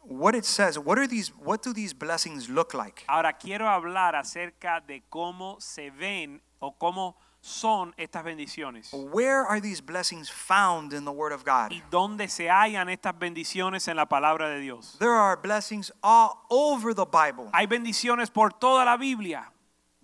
[0.03, 0.77] what it says.
[0.77, 1.29] What are these?
[1.29, 3.03] What do these blessings look like?
[3.07, 9.59] Ahora quiero hablar acerca de cómo se ven o cómo son estas bendiciones Where are
[9.59, 11.71] these blessings found in the Word of God?
[11.73, 14.95] y dónde se hallan estas bendiciones en la palabra de Dios.
[14.99, 17.49] There are blessings all over the Bible.
[17.53, 19.49] Hay bendiciones por toda la Biblia,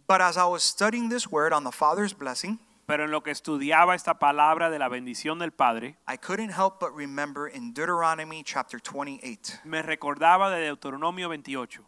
[0.05, 2.59] But as I was studying this word on the Father's blessing,
[2.89, 6.79] Pero en lo que estudiaba esta palabra de la bendición del Padre, I couldn't help
[6.79, 9.59] but remember in Deuteronomy chapter 28.
[9.63, 11.83] me recordaba de Deuteronomio 28.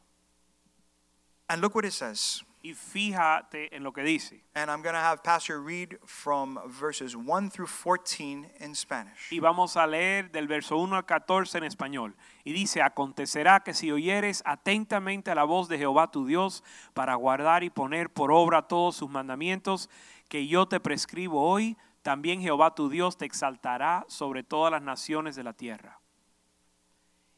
[1.50, 2.44] And look what it says.
[2.64, 4.44] Y fíjate en lo que dice.
[4.54, 9.32] And I'm going to have Pastor read from verses 1 through 14 in Spanish.
[9.32, 12.14] Y vamos a leer del verso 1 al 14 en español.
[12.44, 17.16] Y dice, acontecerá que si oyeres atentamente a la voz de Jehová tu Dios para
[17.16, 19.90] guardar y poner por obra todos sus mandamientos
[20.32, 25.36] que yo te prescribo hoy, también Jehová tu Dios te exaltará sobre todas las naciones
[25.36, 26.00] de la tierra.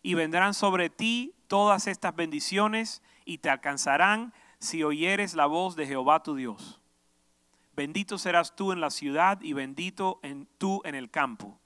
[0.03, 5.87] Y vendrán sobre ti todas estas bendiciones y te alcanzarán si oyeres la voz de
[5.87, 6.79] Jehová tu Dios.
[7.75, 11.59] Bendito serás tú en la ciudad y bendito en tú en el campo.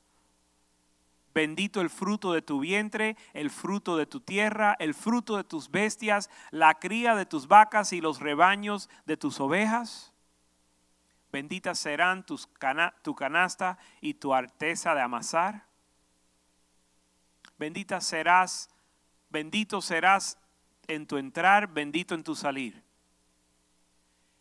[1.34, 5.70] Bendito el fruto de tu vientre, el fruto de tu tierra, el fruto de tus
[5.72, 10.14] bestias, la cría de tus vacas y los rebaños de tus ovejas.
[11.32, 15.66] Benditas serán tus cana- tu canasta y tu arteza de amasar.
[17.58, 18.70] Bendita serás,
[19.30, 20.38] bendito serás
[20.88, 22.84] en tu entrar, bendito en tu salir.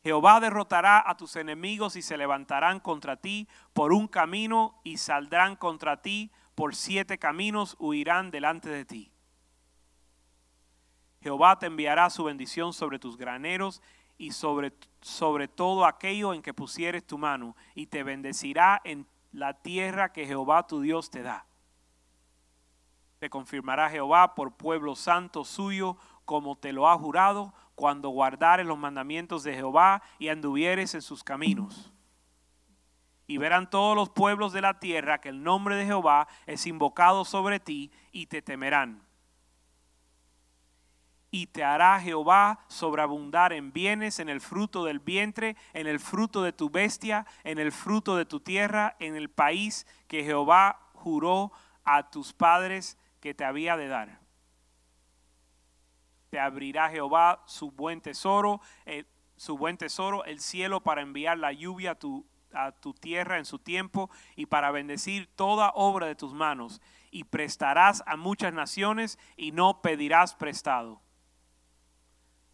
[0.05, 5.57] Jehová derrotará a tus enemigos y se levantarán contra ti por un camino y saldrán
[5.57, 9.13] contra ti por siete caminos, huirán delante de ti.
[11.23, 13.83] Jehová te enviará su bendición sobre tus graneros
[14.19, 19.55] y sobre, sobre todo aquello en que pusieres tu mano, y te bendecirá en la
[19.55, 21.47] tierra que Jehová tu Dios te da.
[23.19, 28.79] Te confirmará Jehová por pueblo santo suyo, como te lo ha jurado, cuando guardares los
[28.79, 31.93] mandamientos de Jehová y anduvieres en sus caminos.
[33.27, 37.25] Y verán todos los pueblos de la tierra que el nombre de Jehová es invocado
[37.25, 39.06] sobre ti y te temerán.
[41.37, 46.43] Y te hará Jehová sobreabundar en bienes, en el fruto del vientre, en el fruto
[46.43, 51.53] de tu bestia, en el fruto de tu tierra, en el país que Jehová juró
[51.85, 54.19] a tus padres que te había de dar.
[56.31, 61.53] Te abrirá Jehová su buen tesoro, el- su buen tesoro, el cielo para enviar la
[61.53, 66.33] lluvia tu, a tu tierra en su tiempo y para bendecir toda obra de tus
[66.33, 66.81] manos.
[67.11, 71.03] Y prestarás a muchas naciones y no pedirás prestado.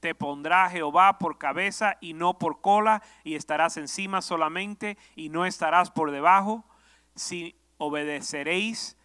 [0.03, 5.47] Te pondrá Jehová por cabeza y no por cola, y estarás encima solamente y no
[5.47, 6.65] estarás por debajo.
[7.15, 8.97] Si obedeceréis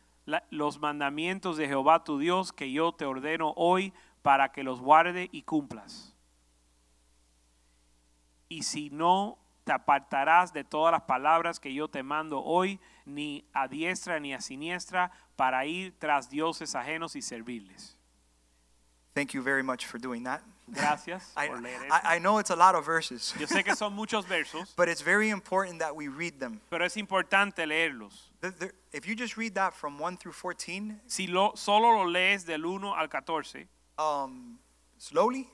[0.49, 5.29] los mandamientos de Jehová tu Dios que yo te ordeno hoy para que los guarde
[5.31, 6.15] y cumplas.
[8.49, 13.45] Y si no te apartarás de todas las palabras que yo te mando hoy, ni
[13.53, 17.95] a diestra ni a siniestra, para ir tras dioses ajenos y servirles.
[19.13, 20.41] Thank you very much for doing that.
[20.69, 21.79] Gracias I, por leer.
[21.89, 24.89] I, I know it's a lot of verses, Yo sé que son muchos versos, but
[24.89, 26.59] it's very important that we read them.
[26.69, 28.31] pero es importante leerlos.
[28.41, 32.03] The- the- if you just read that from 1 through 14 Si lo, solo lo
[32.05, 33.65] lees del 1 al 14,
[33.97, 34.59] um,
[34.97, 35.47] slowly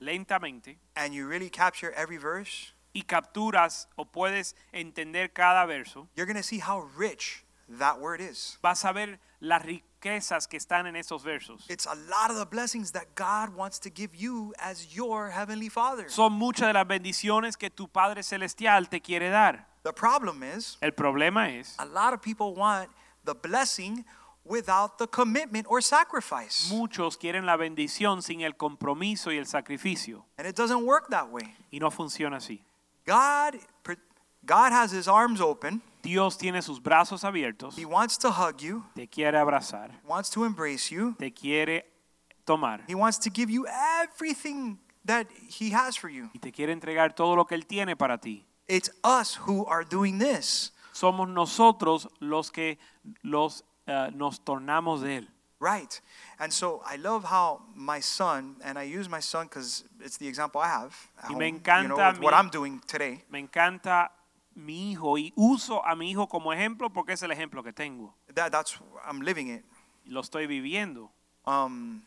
[0.00, 6.26] lentamente, and you really capture every verse, y capturas o puedes entender cada verso, you're
[6.26, 8.58] going to see how rich that word is.
[8.62, 9.64] vas a ver las
[10.02, 11.68] riquezas que están en esos versos.
[11.68, 15.68] It's a lot of the blessings that God wants to give you as your heavenly
[15.68, 16.08] Father.
[16.08, 19.66] Son muchas de las bendiciones que tu Padre Celestial te quiere dar.
[19.84, 22.90] The problem is, El problema es, a lot of people want
[23.24, 24.04] the blessing
[24.44, 26.68] without the commitment or sacrifice.
[26.70, 30.24] muchos quieren la bendición sin el compromiso y el sacrificio.
[30.36, 31.54] And it doesn't work that way.
[31.70, 32.60] Y no funciona así.
[33.06, 33.58] God,
[34.44, 35.80] God has his arms open.
[36.02, 40.44] Dios tiene sus brazos abiertos, He wants to hug you, te quiere abrazar, wants to
[40.44, 41.14] embrace you.
[41.16, 41.84] te quiere
[42.44, 46.28] tomar He wants to give you everything that he has for you.
[46.34, 48.44] y te quiere entregar todo lo que Él tiene para ti.
[48.66, 50.72] It's us who are doing this.
[50.92, 52.78] Somos nosotros los que
[53.22, 55.28] los, eh, nos tornamos de Él.
[55.60, 56.00] Right.
[56.40, 60.26] And so I love how my son, and I use my son because it's the
[60.26, 60.96] example I have.
[61.22, 63.22] at Y home, me you know, encanta with what I'm doing today.
[63.30, 64.08] Me encanta
[64.54, 68.14] mi hijo y uso a mi hijo como ejemplo porque es el ejemplo que tengo.
[68.34, 69.64] That, that's I'm living it.
[70.06, 71.10] Lo estoy viviendo.
[71.46, 72.02] Um,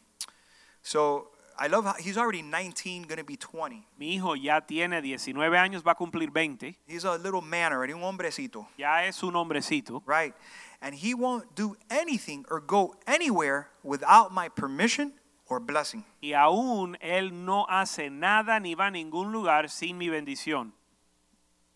[0.81, 3.87] so I love how he's already 19, going to be 20.
[3.97, 6.75] Mi hijo ya tiene 19 años, va a cumplir 20.
[6.85, 10.03] He's a little man already, un hombrecito, Ya es un hombrecito.
[10.05, 10.33] right?
[10.81, 15.13] And he won't do anything or go anywhere without my permission
[15.47, 16.03] or blessing.
[16.21, 20.73] Y aún él no hace nada ni va a ningún lugar sin mi bendición.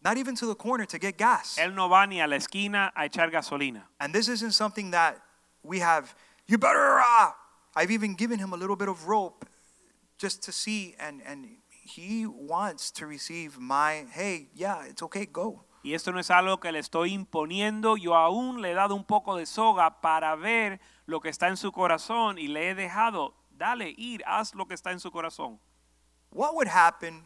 [0.01, 1.57] Not even to the corner to get gas.
[1.59, 3.83] Él no va ni a la esquina a echar gasolina.
[3.99, 5.21] And this isn't something that
[5.61, 6.15] we have,
[6.47, 7.31] you better, uh,
[7.75, 9.45] I've even given him a little bit of rope
[10.17, 15.63] just to see, and, and he wants to receive my, hey, yeah, it's okay, go.
[15.83, 19.05] Y esto no es algo que le estoy imponiendo, yo aún le he dado un
[19.05, 23.33] poco de soga para ver lo que está en su corazón y le he dejado,
[23.49, 25.59] dale, ir, haz lo que está en su corazón.
[26.31, 27.23] What would happen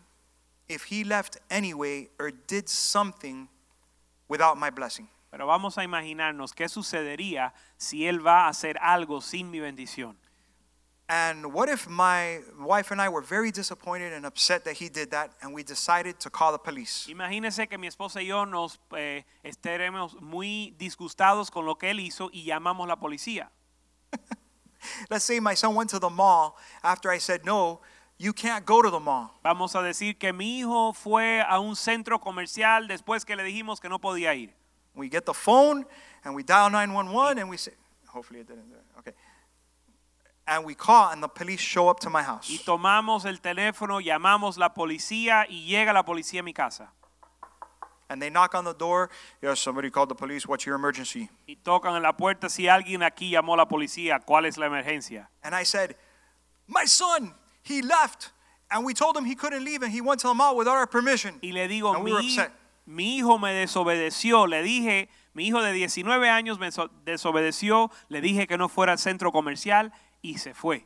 [0.67, 3.47] if he left anyway or did something
[4.28, 5.08] without my blessing?
[5.32, 10.15] Pero vamos a imaginarnos qué sucedería si él va a hacer algo sin mi bendición.
[11.10, 15.12] And what if my wife and I were very disappointed and upset that he did
[15.12, 17.08] that and we decided to call the police?
[17.10, 21.99] Imagínese que mi esposa y yo nos eh, estaremos muy disgustados con lo que él
[21.99, 23.49] hizo y llamamos la policía.
[25.10, 27.82] Let's say my son went to the mall after I said, no,
[28.23, 29.31] you can't go to the mall.
[29.43, 33.81] Vamos a decir que mi hijo fue a un centro comercial después que le dijimos
[33.81, 34.53] que no podía ir.
[34.95, 35.86] We get the phone
[36.23, 37.73] and we dial 911 and we say,
[38.07, 38.63] hopefully it didn't.
[38.99, 39.12] Okay.
[40.47, 42.49] And we call and the police show up to my house.
[42.49, 46.93] Y tomamos el teléfono, llamamos la policía y llega la policía a mi casa.
[48.09, 49.09] And they knock on the door.
[49.41, 50.47] Yes, somebody called the police.
[50.47, 51.29] What's your emergency?
[51.47, 54.67] Y tocan en la puerta si alguien aquí llamó a la policía, ¿cuál es la
[54.67, 55.29] emergencia?
[55.41, 55.95] And I said,
[56.67, 57.33] My son,
[57.63, 58.32] he left.
[58.71, 60.88] And we told him he couldn't leave and he went to the mall without our
[60.88, 61.39] permission.
[61.43, 62.52] Y le digo, And we mi, were upset.
[62.88, 68.19] mi hijo me desobedeció, le dije, mi hijo de 19 años me so- desobedeció, le
[68.21, 69.91] dije que no fuera al centro comercial
[70.23, 70.86] y se fue.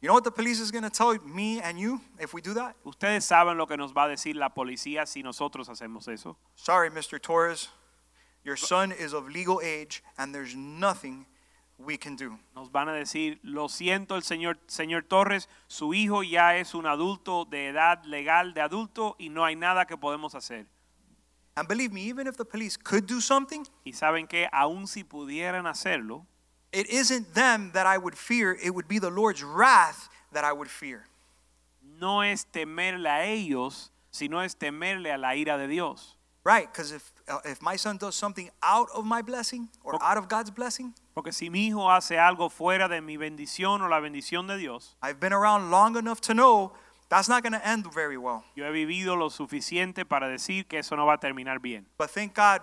[0.00, 2.52] You know what the police is going to tell me and you if we do
[2.54, 2.74] that?
[2.84, 6.36] Ustedes saben lo que nos va a decir la policía si nosotros hacemos eso.
[6.56, 7.20] Sorry, Mr.
[7.20, 7.68] Torres.
[8.44, 11.26] Your son is of legal age and there's nothing
[11.78, 12.38] we can do.
[12.54, 16.86] Nos van a decir, lo siento el señor, señor Torres, su hijo ya es un
[16.86, 20.66] adulto de edad legal de adulto y no hay nada que podemos hacer.
[21.56, 25.04] And believe me, even if the police could do something, Y saben que aun si
[25.04, 26.26] pudieran hacerlo,
[26.72, 30.52] it isn't them that I would fear, it would be the Lord's wrath that I
[30.52, 31.04] would fear.
[31.98, 36.16] no es temerle a ellos, sino es temerle a la ira de Dios.
[36.44, 36.70] Right?
[36.70, 37.12] Because if,
[37.44, 41.32] if my son does something out of my blessing or out of God's blessing, Porque
[41.32, 45.18] si mi hijo hace algo fuera de mi bendición o la bendición de Dios, I've
[45.18, 46.72] been around long enough to know
[47.08, 48.44] that's not going to end very well.
[48.54, 51.86] yo he vivido lo suficiente para decir que eso no va a terminar bien.
[51.98, 52.60] But thank God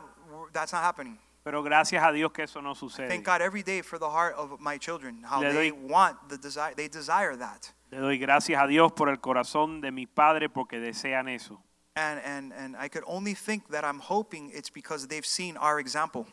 [0.54, 1.18] that's not happening.
[1.44, 3.10] Pero gracias a Dios que eso no sucede.
[3.10, 6.30] Thank God every day for the heart of my children, how Le they doy- want
[6.30, 7.74] the desire, they desire that.
[7.92, 11.62] Le doy gracias a Dios por el corazón de mi padre porque desean eso.
[11.96, 15.80] And, and, and I could only think that I'm hoping it's because they've seen our
[15.80, 16.26] example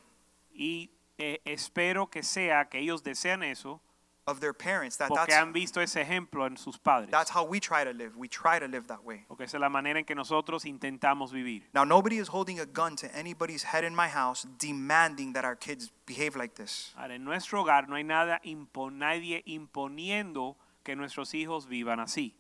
[0.54, 3.80] Y eh, espero que sea que ellos desean eso
[4.26, 4.96] of their parents.
[4.96, 7.10] That porque that's, han visto ese ejemplo en sus padres.
[7.10, 8.16] that's how we try to live.
[8.16, 9.24] We try to live that way.
[9.28, 11.62] Porque esa es la manera en que nosotros intentamos vivir.
[11.74, 15.56] Now, nobody is holding a gun to anybody's head in my house demanding that our
[15.56, 16.94] kids behave like this.
[16.96, 22.34] Ahora, en nuestro hogar no hay nada impo- nadie imponiendo que nuestros hijos vivan así.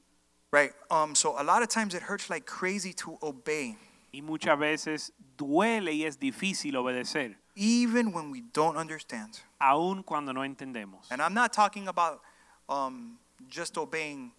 [0.52, 0.72] Right?
[0.90, 3.76] Um, so, a lot of times it hurts like crazy to obey,
[4.12, 9.38] Y muchas veces duele y es difícil obedecer, even when we don't understand.
[9.60, 11.06] aun cuando no entendemos.
[11.10, 12.20] And I'm not talking about
[12.68, 14.32] um, just obeying,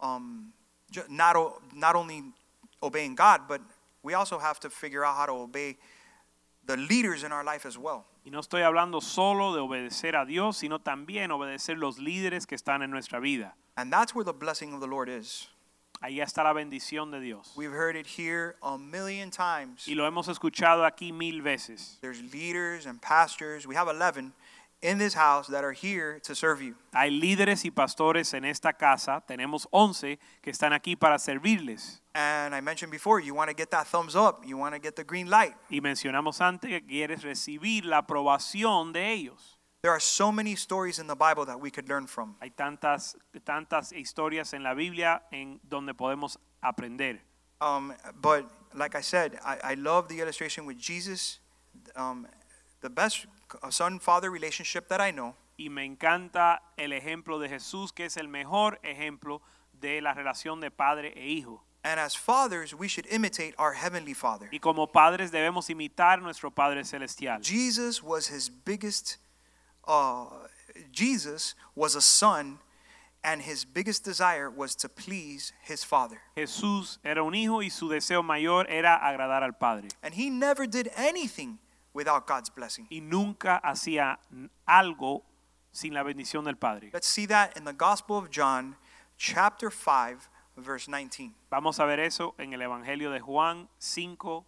[0.00, 0.52] um,
[0.92, 1.36] ju- not,
[1.74, 2.22] not only
[2.80, 3.60] obeying God, but
[4.04, 5.76] we also have to figure out how to obey
[6.64, 8.04] the leaders in our life as well.
[8.24, 12.56] Y no estoy hablando solo de obedecer a Dios, sino también obedecer los líderes que
[12.56, 13.56] están en nuestra vida.
[13.76, 15.48] And that's where the blessing of the Lord is.
[16.02, 17.52] Ahí está la bendición de Dios.
[17.56, 19.86] We've heard it here a million times.
[19.86, 21.98] Y lo hemos escuchado aquí mil veces.
[22.00, 23.66] There's leaders and pastors.
[23.66, 24.32] We have 11
[24.82, 26.74] in this house that are here to serve you.
[26.92, 29.22] Hay líderes y pastores en esta casa.
[29.26, 32.00] Tenemos 11 que están aquí para servirles.
[32.14, 34.96] And I mentioned before, you want to get that thumbs up, you want to get
[34.96, 35.54] the green light.
[35.70, 39.51] Y mencionamos antes que quieres recibir la aprobación de ellos.
[39.82, 42.36] There are so many stories in the Bible that we could learn from.
[42.40, 47.18] Hay tantas, tantas historias en la Biblia en donde podemos aprender.
[47.60, 51.40] Um, but like I said, I, I love the illustration with Jesus.
[51.96, 52.26] Um,
[52.80, 53.26] the best
[53.70, 58.16] son father relationship that I know Y me encanta el ejemplo de Jesús, que es
[58.16, 59.42] el mejor ejemplo
[59.72, 61.62] de la relación de padre e hijo.
[61.84, 64.48] And as fathers, we should imitate our heavenly Father.
[64.52, 67.40] Y como padres debemos imitar nuestro Padre Celestial.
[67.42, 69.18] Jesus was his biggest,
[69.86, 70.26] uh,
[70.90, 72.58] Jesus was a son,
[73.24, 76.20] and his biggest desire was to please his Father.
[76.36, 79.88] Jesús era un hijo y su deseo mayor era agradar al Padre.
[80.02, 81.58] And he never did anything
[81.94, 82.86] without God's blessing.
[82.90, 84.18] Y nunca hacía
[84.68, 85.22] algo
[85.72, 86.90] sin la bendición del Padre.
[86.92, 88.76] Let's see that in the Gospel of John,
[89.16, 91.34] chapter 5, verse 19.
[91.50, 94.44] Vamos a ver eso en el Evangelio de Juan 5,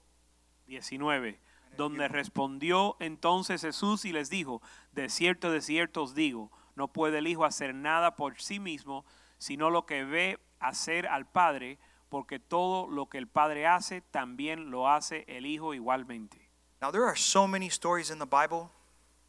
[0.69, 1.39] 19,
[1.77, 4.63] donde respondió entonces Jesús y les dijo,
[4.93, 9.05] de cierto, de cierto os digo, no puede el Hijo hacer nada por sí mismo,
[9.39, 14.71] sino lo que ve hacer al Padre, porque todo lo que el Padre hace, también
[14.71, 16.51] lo hace el Hijo igualmente.
[16.81, 18.71] Now, there are so many stories in the Bible.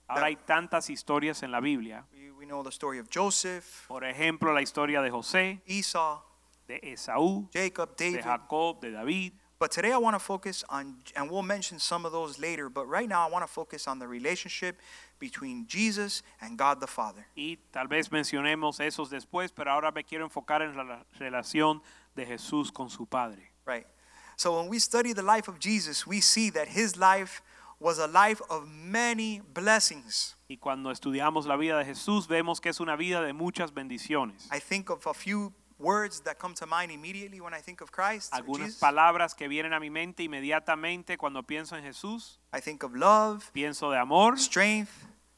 [0.08, 2.06] Ahora hay tantas historias en la Biblia.
[2.12, 6.22] We, we know the story of Joseph, Por ejemplo, la historia de José, Esau,
[6.68, 8.24] de Esaú, Jacob, de David.
[8.24, 9.34] Jacob, de David.
[9.58, 12.88] But today I want to focus on, and we'll mention some of those later, but
[12.88, 14.82] right now I want to focus on the relationship
[15.18, 17.26] between Jesus and God the Father.
[17.38, 21.82] Y tal vez mencionemos esos después, pero ahora me quiero enfocar en la relación
[22.16, 23.52] de Jesús con su Padre.
[23.66, 23.88] Right.
[24.36, 27.42] So when we study the life of Jesus, we see that his life
[27.80, 30.36] was a life of many blessings.
[30.50, 34.50] Y cuando estudiamos la vida de Jesús, vemos que es una vida de muchas bendiciones.
[34.52, 37.92] I think of a few words that come to mind immediately when I think of
[37.92, 38.34] Christ.
[38.34, 38.80] Algunas Jesus.
[38.80, 42.40] palabras que vienen a mi mente inmediatamente cuando pienso en Jesús.
[42.54, 44.90] I think of love, Pienso de amor, strength,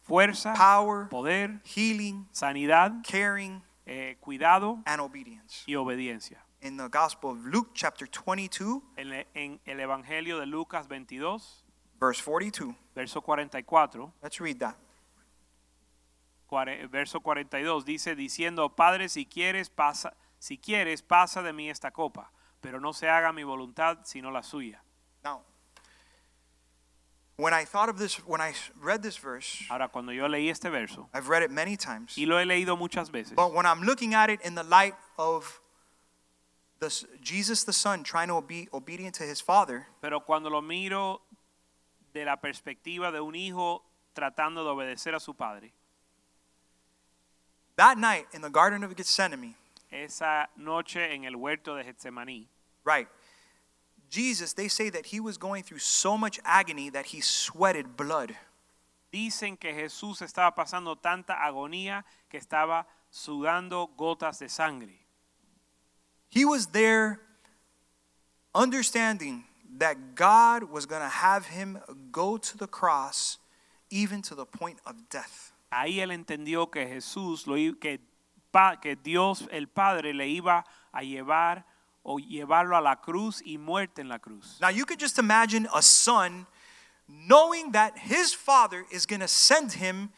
[0.03, 5.63] fuerza, power, poder, healing, sanidad, caring, eh, cuidado and obedience.
[5.65, 6.43] y obediencia.
[6.61, 11.63] In the Gospel of Luke, chapter 22, En, en el Evangelio de Lucas 22,
[11.99, 12.75] verse 42.
[12.95, 14.75] verso 44, Let's read that.
[16.89, 22.31] verso 42 dice diciendo, "Padre, si quieres pasa, si quieres pasa de mí esta copa,
[22.61, 24.81] pero no se haga mi voluntad sino la suya."
[25.23, 25.41] Now,
[27.37, 30.69] when I thought of this, when I read this verse, Ahora cuando yo leí este
[30.71, 33.81] verso I've read it many times, y lo he leído muchas veces, but when I'm
[33.81, 35.61] looking at it in the light of
[36.79, 36.89] the,
[37.21, 41.21] Jesus the Son trying to be obedient to his Father, pero cuando lo miro
[42.13, 43.83] de la perspectiva de un hijo
[44.15, 45.71] tratando de obedecer a su padre,
[47.75, 49.55] that night in the Garden of Gethsemane,
[49.91, 52.47] esa noche en el huerto de Getsemaní,
[52.83, 53.07] right,
[54.09, 58.35] Jesus, they say that he was going through so much agony that he sweated blood.
[59.11, 65.05] dicen que Jesús estaba pasando tanta agonía que estaba sudando gotas de sangre.
[66.29, 67.19] He was there
[68.53, 69.45] understanding
[69.77, 71.79] that God was going to have him
[72.11, 73.37] go to the cross
[73.89, 75.53] even to the point of death.
[75.71, 77.99] Ahí él entendió que Jesús, lo, que,
[78.81, 81.65] que Dios el Padre le iba a llevar
[82.03, 84.57] o llevarlo a la cruz y muerte en la cruz.
[84.61, 86.47] Now you could just imagine a son
[87.07, 90.09] knowing that his father is going to send him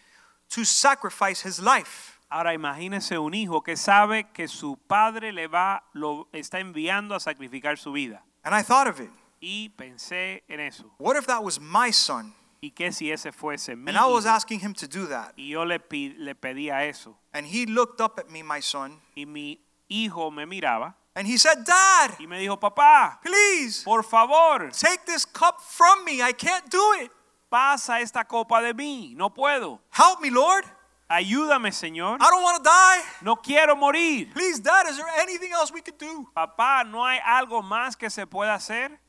[0.50, 2.20] to sacrifice his life.
[2.32, 7.20] Ahora imagínese un hijo que sabe que su padre le va, lo está enviando a
[7.20, 8.22] sacrificar su vida.
[8.44, 9.10] And I thought of it.
[9.42, 10.92] Y pensé en eso.
[11.00, 14.26] What if that was my son ¿Y qué si ese fuese mi and I was
[14.26, 14.36] hijo?
[14.36, 15.34] asking him to do that?
[15.38, 17.16] Y yo le, pi- le pedía eso.
[17.34, 21.38] And he looked up at me, my son, Y mi hijo me miraba and he
[21.38, 26.22] said, Dad, y me dijo, papá, please por favor, take this cup from me.
[26.22, 27.12] I can't do it.
[27.50, 29.16] pasa esta copa de mí.
[29.16, 29.80] No puedo.
[29.92, 30.66] Help me, Lord.
[31.10, 32.18] Ayúdame, Señor.
[32.22, 33.02] I don't want to die.
[33.24, 34.32] No quiero morir.
[34.34, 36.28] Please, Dad, is there anything else we could do?
[36.36, 39.00] Papá, ¿no hay algo más que se pueda hacer?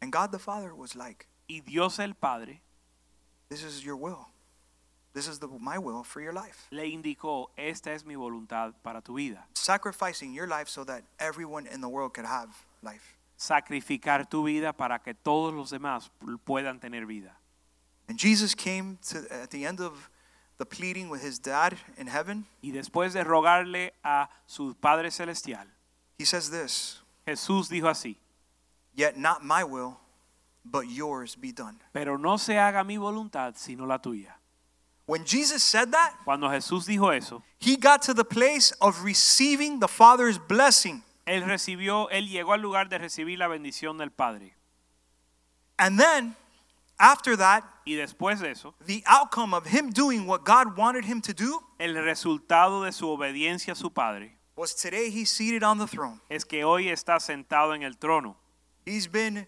[0.00, 2.60] And God the Father was like, Y Dios el Padre
[3.48, 4.26] This is your will.
[5.12, 6.66] This is the, my will for your life.
[6.72, 9.44] le indicó, esta es mi voluntad para tu vida.
[9.54, 12.48] Sacrificing your life so that everyone in the world could have
[12.82, 13.16] life.
[13.38, 16.10] Sacrificar tu vida para que todos los demás
[16.44, 17.30] puedan tener vida.
[18.08, 20.10] And Jesus came to at the end of
[20.58, 22.46] the pleading with his dad in heaven.
[22.60, 25.66] Y después de rogarle a su Padre Celestial,
[26.18, 28.16] He says this, Jesús dijo así,
[28.94, 29.98] Yet not my will,
[30.64, 31.76] but yours be done.
[31.92, 34.34] pero no se haga mi voluntad sino la tuya.
[35.06, 39.78] When Jesus said that, Cuando Jesús dijo eso, he got to the place of receiving
[39.80, 41.02] the Father's blessing.
[41.26, 44.54] él recibió, él llegó al lugar de recibir la bendición del Padre.
[45.78, 46.36] And then,
[46.98, 51.20] after that, Y después de eso, the outcome of him doing what God wanted him
[51.20, 55.76] to do el resultado de su obediencia a su Padre was today he's seated on
[55.76, 56.20] the throne.
[56.30, 58.36] es que hoy está sentado en el trono.
[58.86, 59.46] He's been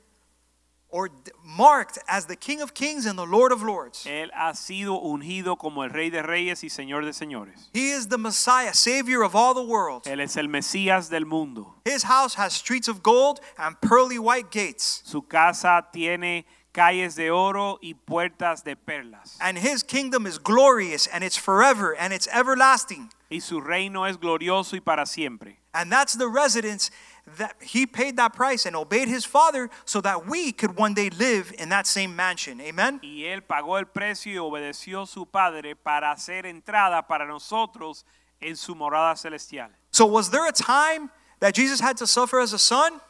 [0.88, 1.10] or
[1.44, 4.04] marked as the King of Kings and the Lord of Lords.
[4.06, 7.68] Él ha sido ungido como el Rey de Reyes y Señor de Señores.
[7.72, 10.04] He is the Messiah, Savior of all the world.
[10.04, 11.74] Él es el Mesías del mundo.
[11.84, 15.02] His house has streets of gold and pearly white gates.
[15.04, 16.44] Su casa tiene
[16.76, 19.36] calles de oro y puertas de perlas.
[19.40, 23.10] And his kingdom is glorious and it's forever and it's everlasting.
[23.30, 25.58] Y su reino es glorioso y para siempre.
[25.74, 26.90] And that's the residence
[27.36, 31.10] that he paid that price and obeyed his father so that we could one day
[31.10, 32.60] live in that same mansion.
[32.60, 33.00] Amen.
[33.02, 38.04] Y él pagó el precio y obedeció su Padre para hacer entrada para nosotros
[38.40, 39.70] en su morada celestial.
[39.90, 41.10] So was there a time
[41.40, 43.00] that Jesus had to suffer as a son?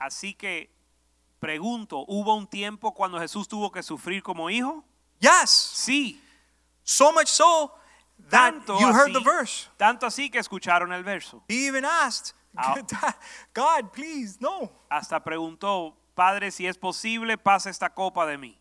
[0.00, 0.70] Así que
[1.40, 4.82] pregunto, ¿hubo un tiempo cuando Jesús tuvo que sufrir como hijo?
[5.20, 5.50] Yes.
[5.50, 6.20] Sí.
[6.84, 7.72] So much so
[8.30, 9.68] that Tanto you heard así, the verse.
[9.76, 11.42] tanto así que escucharon el verso.
[11.48, 13.16] He even asked, Ah.
[13.54, 14.70] God, please, no.
[14.90, 18.58] Hasta preguntó, Padre, si es posible, pasa esta copa de mí.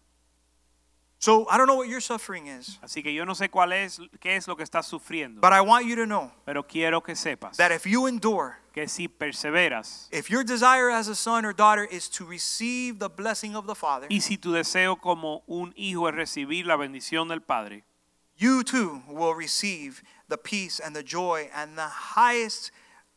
[1.20, 4.00] So I don't know what your suffering is, Así que yo no sé cuál es,
[4.20, 7.16] qué es lo que estás sufriendo, but I want you to know pero quiero que
[7.16, 11.54] sepas that if you endure, que si perseveras if your desire as a son or
[11.54, 15.74] daughter is to receive the blessing of the Father, y si tu deseo como un
[15.76, 17.84] hijo es recibir la bendición del Padre,
[18.38, 22.70] you too will receive the peace and the joy and the highest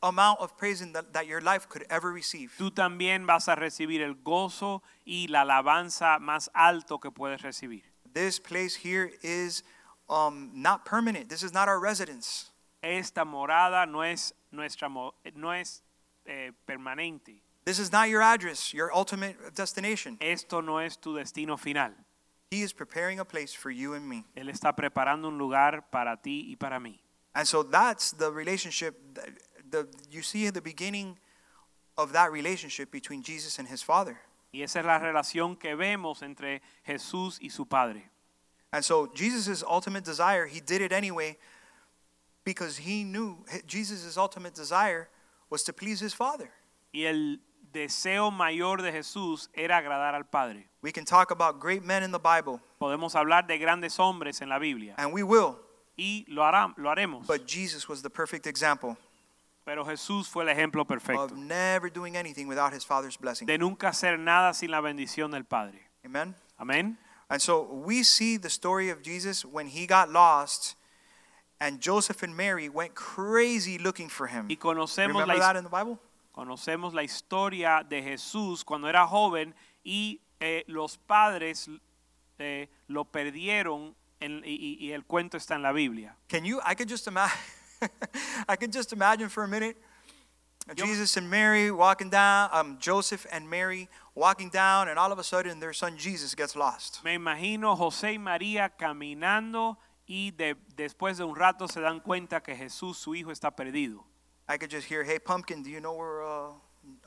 [0.02, 2.52] amount of praising that, that your life could ever receive.
[2.58, 7.82] tú también vas a recibir el gozo y la alabanza más alto que puedes recibir.
[8.12, 9.62] This place here is
[10.08, 11.28] um, not permanent.
[11.28, 12.50] This is not our residence.
[12.82, 15.82] Esta morada no es nuestra no es
[16.26, 17.42] eh, permanente.
[17.64, 20.16] This is not your address, your ultimate destination.
[20.20, 21.92] Esto no es tu destino final.
[22.50, 24.24] He is preparing a place for you and me.
[24.36, 26.98] Él está preparando un lugar para ti y para mí.
[27.34, 29.28] And so that's the relationship that
[29.70, 31.16] the you see at the beginning
[31.96, 34.18] of that relationship between Jesus and his Father.
[34.52, 38.10] Y esa es la relación que vemos entre Jesús y su Padre.
[38.72, 41.36] And so Jesus' ultimate desire, he did it anyway
[42.44, 45.08] because he knew Jesus' ultimate desire
[45.50, 46.50] was to please his Father.
[46.92, 47.36] Y el
[47.72, 50.66] deseo mayor de Jesús era agradar al Padre.
[50.82, 54.48] We can talk about great men in the Bible, Podemos hablar de grandes hombres en
[54.48, 55.56] la Biblia and we will,
[55.96, 57.26] y lo, hará- lo haremos.
[57.26, 58.96] but Jesus was the perfect example
[59.64, 63.46] Pero Jesús fue el ejemplo of perfecto never doing anything without his Father's blessing.
[63.46, 65.90] de nunca hacer nada sin la bendición del Padre.
[66.04, 66.34] Amen?
[66.58, 66.98] Amén.
[67.28, 70.76] And so we see the story of Jesus when he got lost
[71.60, 74.46] and Joseph and Mary went crazy looking for him.
[74.48, 75.98] Y conocemos Remember la, that his- in the Bible?
[76.32, 79.54] conocemos la historia de Jesús cuando era joven
[79.84, 81.68] y eh, los padres
[82.38, 86.16] eh, lo perdieron en- y- y el cuento está en la Biblia.
[86.28, 87.38] Can you I could just imagine
[88.48, 89.76] I could just imagine for a minute
[90.74, 95.24] Jesus and Mary walking down, um, Joseph and Mary walking down, and all of a
[95.24, 97.02] sudden their son Jesus gets lost.
[97.02, 102.40] Me imagino José y María caminando y de- después de un rato se dan cuenta
[102.42, 104.04] que Jesús, su hijo, está perdido.
[104.48, 106.52] I could just hear, "Hey, pumpkin, do you know where uh,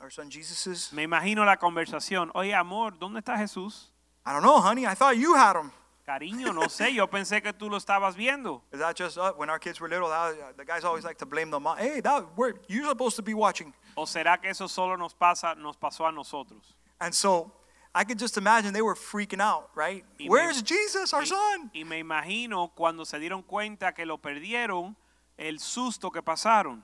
[0.00, 2.30] our son Jesus is?" Me imagino la conversación.
[2.34, 3.90] Oye, amor, ¿dónde está Jesús?
[4.26, 4.86] I don't know, honey.
[4.86, 5.70] I thought you had him.
[6.06, 8.60] Cariño, no sé, yo pensé que tú lo estabas viendo.
[8.72, 10.08] Is that just uh, when our kids were little?
[10.08, 11.78] Was- the guys always like to blame the mom.
[11.78, 13.72] Hey, that where you're supposed to be watching.
[13.96, 16.74] ¿O será que eso solo nos pasa, nos pasó a nosotros?
[17.00, 17.50] And so
[17.94, 20.04] I could just imagine they were freaking out, right?
[20.20, 21.70] Y me- Where's Jesus, our son?
[21.74, 24.94] Y, me imagino cuando se dieron cuenta que lo perdieron,
[25.38, 26.82] el susto que pasaron.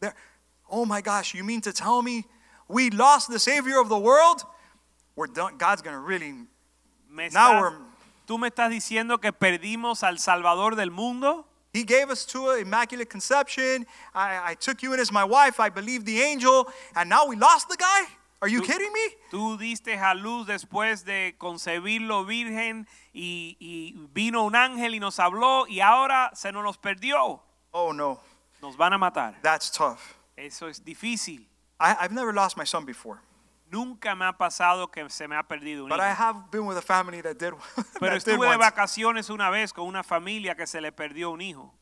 [0.00, 0.14] They're,
[0.68, 2.24] oh my gosh, you mean to tell me
[2.66, 4.42] we lost the Savior of the world?
[5.14, 5.58] We're done.
[5.58, 6.32] God's gonna really.
[7.08, 7.84] Me Now estás- we're-
[8.30, 11.48] ¿Tú me estás diciendo que perdimos al Salvador del mundo?
[11.74, 13.84] He gave us to an immaculate conception.
[14.14, 15.58] I, I took you in as my wife.
[15.58, 18.06] I believed the angel, and now we lost the guy.
[18.40, 19.16] Are you Tú- kidding me?
[19.32, 25.18] Tú diste a luz después de concebirlo virgen y, y vino un ángel y nos
[25.18, 27.42] habló y ahora se nos perdió.
[27.72, 28.20] Oh no,
[28.62, 29.34] Nos van a matar.
[29.42, 30.14] that's tough.
[30.36, 31.48] Eso es difícil.
[31.80, 33.18] I, I've never lost my son before,
[33.70, 36.06] Nunca me ha pasado que se me ha perdido un but hijo.
[36.06, 37.52] I have been with a family that did.
[37.74, 38.58] Pero that did estuve de once.
[38.58, 41.74] vacaciones una vez con una familia que se le perdió un hijo.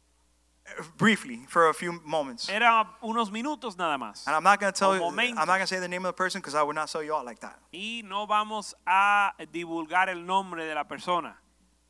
[0.97, 2.49] briefly for a few moments.
[2.49, 4.27] Era unos minutos nada más.
[4.27, 6.11] And I'm not going to tell you, I'm not going to say the name of
[6.11, 7.59] the person because I would not sell you out like that.
[7.73, 11.37] Y no vamos a divulgar el nombre de la persona.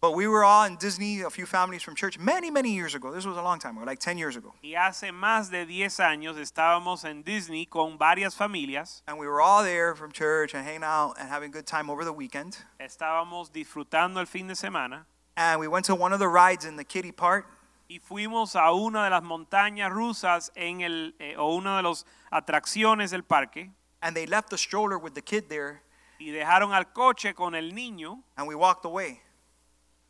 [0.01, 3.11] But we were all in Disney, a few families from church, many, many years ago.
[3.11, 4.55] This was a long time ago, like 10 years ago.
[4.63, 9.03] Y hace más de 10 años estábamos en Disney con varias familias.
[9.09, 11.91] And we were all there from church and hanging out and having a good time
[11.91, 12.59] over the weekend.
[12.79, 15.05] Estábamos disfrutando el fin de semana
[15.37, 17.47] And we went to one of the rides in the kiddie part.
[17.91, 22.05] y fuimos a una de las montañas rusas en el eh, o una de las
[22.31, 25.83] atracciones del parque And they left the stroller with the kid there.
[26.21, 29.23] y dejaron al coche con el niño And we walked away.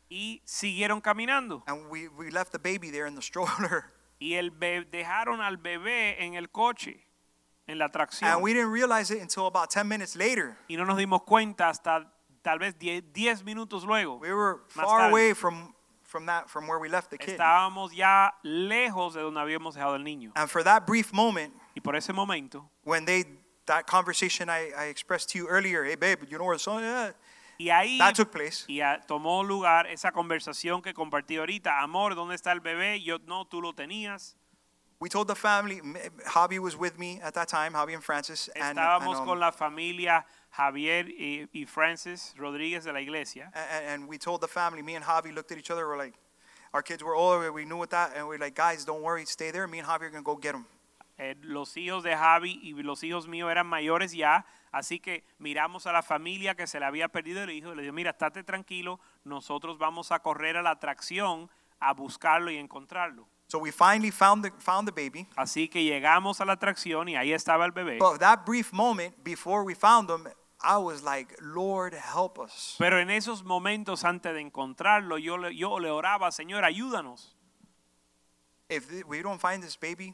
[0.09, 1.63] Y siguieron caminando.
[1.67, 3.85] And we, we left the baby there in the stroller.
[4.21, 4.51] Y el
[4.91, 7.05] dejaron al bebé en el coche,
[7.67, 8.29] en la atracción.
[8.29, 10.57] And we didn't realize it until about 10 minutes later.
[10.67, 12.11] y no nos dimos cuenta hasta
[12.43, 14.17] tal vez 10, 10 minutos luego.
[14.17, 17.39] We were far away from, from, that, from where we left the kid.
[17.39, 20.33] Estábamos ya lejos de donde habíamos dejado el niño.
[20.35, 23.23] And for that brief moment, Y por ese momento, when they
[23.67, 26.83] that conversation I, I expressed to you earlier, hey babe, you know where the son
[26.83, 27.13] is?
[27.59, 28.63] Y ahí That took place.
[28.67, 31.81] y a- tomó lugar esa conversación que compartí ahorita.
[31.81, 33.01] Amor, ¿dónde está el bebé?
[33.03, 34.35] Yo no, tú lo tenías.
[35.01, 35.77] We told the family.
[35.79, 35.95] m-
[36.25, 37.73] Javi was with me at that time.
[37.73, 38.49] Javi and Francis.
[38.55, 40.25] And, and, Estábamos um, con la familia
[40.57, 43.51] Javier y, y Francis Rodríguez de la iglesia.
[43.53, 44.81] and, and we told the family.
[44.81, 45.87] Me and Javi looked at each other.
[45.87, 46.15] We're like,
[46.73, 47.51] our kids were older.
[47.53, 49.67] We knew what that, and we're like, guys, don't worry, stay there.
[49.67, 50.65] Me and Javi are gonna go get them.
[51.17, 55.87] Eh, los hijos de Javi y los hijos míos eran mayores ya, así que miramos
[55.87, 58.43] a la familia que se le había perdido el hijo y le dijo, mira, estate
[58.43, 61.49] tranquilo, nosotros vamos a correr a la atracción
[61.79, 63.27] a buscarlo y encontrarlo.
[63.47, 65.27] So we finally found the, found the baby.
[65.35, 67.97] Así que llegamos a la atracción y ahí estaba el bebé.
[67.97, 70.27] But that brief moment before we found him,
[70.61, 72.75] I was like, Lord, help us.
[72.77, 77.35] Pero en esos momentos antes de encontrarlo, yo le, yo le oraba, Señor, ayúdanos.
[78.69, 80.13] If we don't find this baby,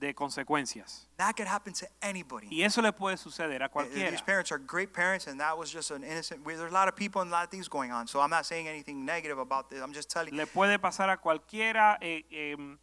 [0.00, 1.06] de consecuencias.
[1.18, 2.48] That could happen to anybody.
[2.50, 4.10] Y eso le puede suceder a Uh, cualquiera.
[4.10, 6.42] These parents are great parents, and that was just an innocent.
[6.44, 8.06] There's a lot of people and a lot of things going on.
[8.06, 9.80] So I'm not saying anything negative about this.
[9.82, 10.34] I'm just telling.
[10.34, 12.78] Le puede pasar a cualquiera, eh, em,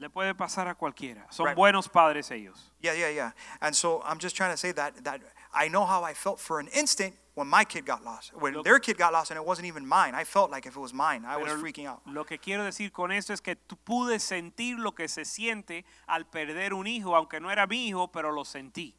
[0.00, 1.24] le puede pasar a cualquiera.
[1.30, 1.56] Son Right.
[1.56, 2.58] buenos padres ellos.
[2.82, 3.30] Yeah, yeah, yeah.
[3.60, 5.20] And so I'm just trying to say that that
[5.52, 8.78] I know how I felt for an instant when my kid got lost, when their
[8.80, 10.14] kid got lost, and it wasn't even mine.
[10.14, 12.00] I felt like if it was mine, I was freaking out.
[12.06, 15.84] Lo que quiero decir con esto es que tú pude sentir lo que se siente
[16.08, 18.94] al perder un hijo, aunque no era mi hijo, pero lo sentí.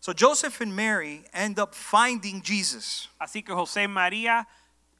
[0.00, 3.08] So Joseph and Mary end up finding Jesus.
[3.18, 4.46] Así que José y María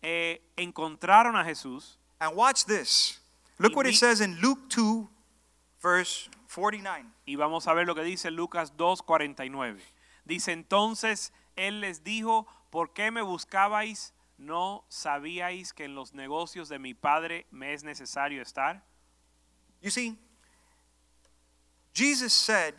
[0.02, 1.98] eh, encontraron a Jesús.
[2.18, 3.20] And watch this.
[3.58, 5.06] Look Y what it says in Luke 2,
[5.82, 7.04] verse 49.
[7.26, 9.78] Y vamos a ver lo que dice Lucas 2:49.
[10.26, 14.12] Dice entonces, él les dijo, ¿por qué me buscabais?
[14.36, 18.84] ¿No sabíais que en los negocios de mi padre me es necesario estar?
[19.80, 20.18] You see,
[21.94, 22.74] Jesus said,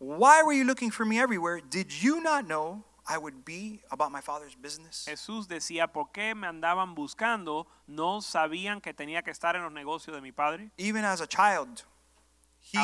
[0.00, 1.60] Why were you looking for me everywhere?
[1.60, 5.04] Did you not know I would be about my father's business?
[5.06, 7.66] Jesús decía, ¿por qué me andaban buscando?
[7.86, 10.70] ¿No sabían que tenía que estar en los negocios de mi padre?
[10.78, 11.84] Even as a child,
[12.72, 12.78] he.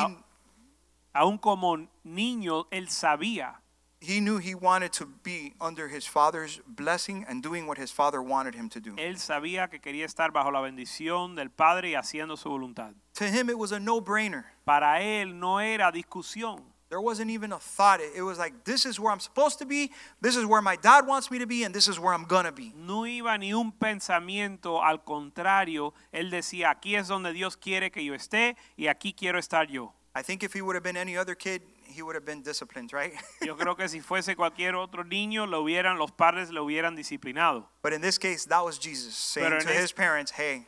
[1.13, 3.61] Aún como niño, él sabía
[3.99, 8.21] he knew he wanted to be under his father's blessing and doing what his father
[8.21, 8.95] wanted him to do.
[8.97, 12.93] Él sabía que quería estar bajo la bendición del Padre y haciendo su voluntad.
[13.15, 14.45] To him, it was a no brainer.
[14.65, 16.61] Para él no era discusión.
[16.89, 17.99] There wasn't even a thought.
[17.99, 19.91] It it was like, this is where I'm supposed to be,
[20.21, 22.51] this is where my dad wants me to be, and this is where I'm gonna
[22.51, 22.73] be.
[22.77, 28.03] No iba ni un pensamiento, al contrario, él decía, aquí es donde Dios quiere que
[28.03, 29.93] yo esté y aquí quiero estar yo.
[30.13, 31.63] I think if he would have been any other kid,
[31.95, 33.13] he would have been disciplined, right?
[33.41, 37.65] Yo creo que si fuese cualquier otro niño, lo hubieran, los padres lo hubieran disciplinado.
[37.81, 40.65] but in this case, that was Jesus saying Pero to his parents, hey,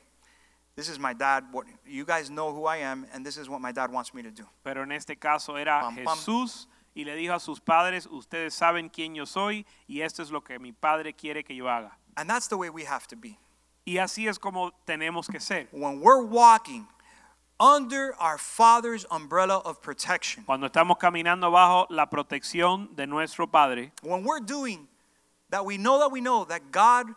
[0.75, 1.43] this is my dad.
[1.51, 4.21] What you guys know who I am, and this is what my dad wants me
[4.23, 4.45] to do.
[4.63, 6.17] Pero en este caso era Pam, pam.
[6.17, 10.31] Jesús y le dijo a sus padres, ustedes saben quién yo soy y esto es
[10.31, 11.97] lo que mi padre quiere que yo haga.
[12.15, 13.37] And that's the way we have to be.
[13.85, 15.67] Y así es como tenemos que ser.
[15.71, 16.87] When we're walking
[17.59, 23.91] under our Father's umbrella of protection, Cuando estamos caminando bajo la protección de nuestro Padre,
[24.03, 24.87] when we're doing
[25.49, 27.07] that, we know that we know that God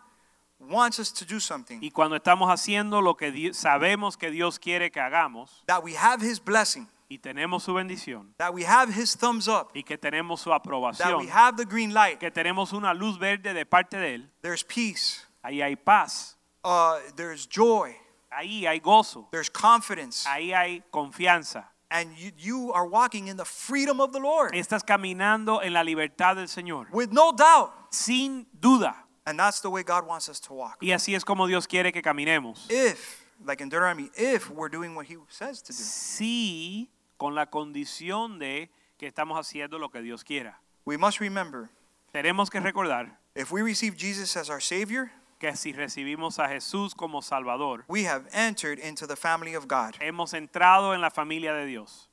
[0.59, 4.57] wants us to do something, y cuando estamos haciendo lo que Di- sabemos que Dios
[4.59, 8.89] quiere que hagamos, that we have His blessing, y tenemos su bendición, that we have
[8.93, 12.31] His thumbs up, y que tenemos su that aprobación, we have the green light, que
[12.31, 17.45] tenemos una luz verde de parte de Él, there's peace, ahí hay paz, uh, there's
[17.47, 17.95] joy,
[18.31, 21.65] ahí hay gozo, there's confidence, ahí hay confianza.
[21.89, 25.83] and you, you are walking in the freedom of the Lord Estás caminando en la
[25.83, 27.71] libertad del Señor, with no doubt.
[27.91, 28.95] sin duda.
[29.25, 30.77] And that's the way God wants us to walk.
[30.81, 32.65] Y así es como Dios quiere que caminemos.
[32.69, 35.77] If, like in Deuteronomy, if we're doing what He says to do.
[35.77, 40.59] Sí, con la condición de que estamos haciendo lo que Dios quiera.
[40.85, 41.69] We must remember
[42.13, 45.11] Tenemos que recordar if we receive Jesus as our Savior,
[45.41, 49.95] que si recibimos a Jesús como Salvador, we have entered into the family of God.
[49.99, 52.10] hemos entrado en la familia de Dios.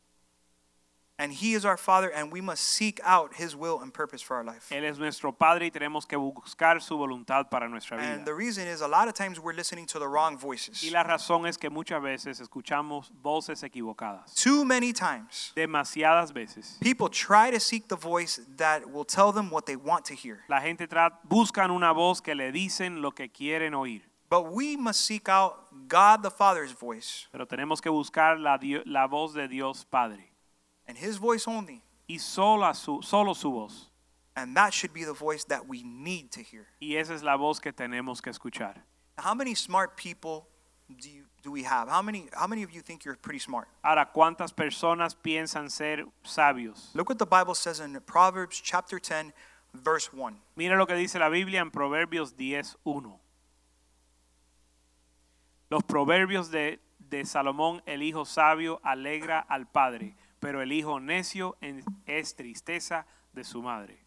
[1.20, 4.36] And He is our Father, and we must seek out His will and purpose for
[4.36, 4.68] our life.
[4.70, 8.12] Él es nuestro Padre y tenemos que buscar su voluntad para nuestra vida.
[8.12, 10.80] And the reason is a lot of times we're listening to the wrong voices.
[10.84, 14.32] Y la razón es que muchas veces escuchamos voces equivocadas.
[14.36, 16.78] Too many times, Demasiadas veces.
[16.80, 20.44] people try to seek the voice that will tell them what they want to hear.
[20.48, 20.86] La gente
[21.28, 24.02] buscan una voz que le dicen lo que quieren oír.
[24.30, 29.08] But we must seek out God the Father's voice, Pero tenemos que buscar la, la
[29.08, 30.30] voz de Dios Padre.
[30.88, 31.82] And His voice only.
[32.08, 33.90] Y sola su, solo su voz.
[34.34, 36.66] And that should be the voice that we need to hear.
[36.80, 38.74] Y esa es la voz que tenemos que escuchar.
[39.18, 40.48] How many smart people
[40.96, 41.88] do, you, do we have?
[41.88, 43.68] How many, how many of you think you're pretty smart?
[43.84, 46.94] Ahora, ¿cuántas personas piensan ser sabios?
[46.94, 49.32] Look what the Bible says in Proverbs chapter 10,
[49.74, 50.36] verse 1.
[50.56, 53.18] Mira lo que dice la Biblia en Proverbios 10.1.
[55.70, 61.56] Los proverbios de, de Salomón, el hijo sabio, alegra al padre, pero el hijo necio
[62.06, 63.98] es tristeza de su madre.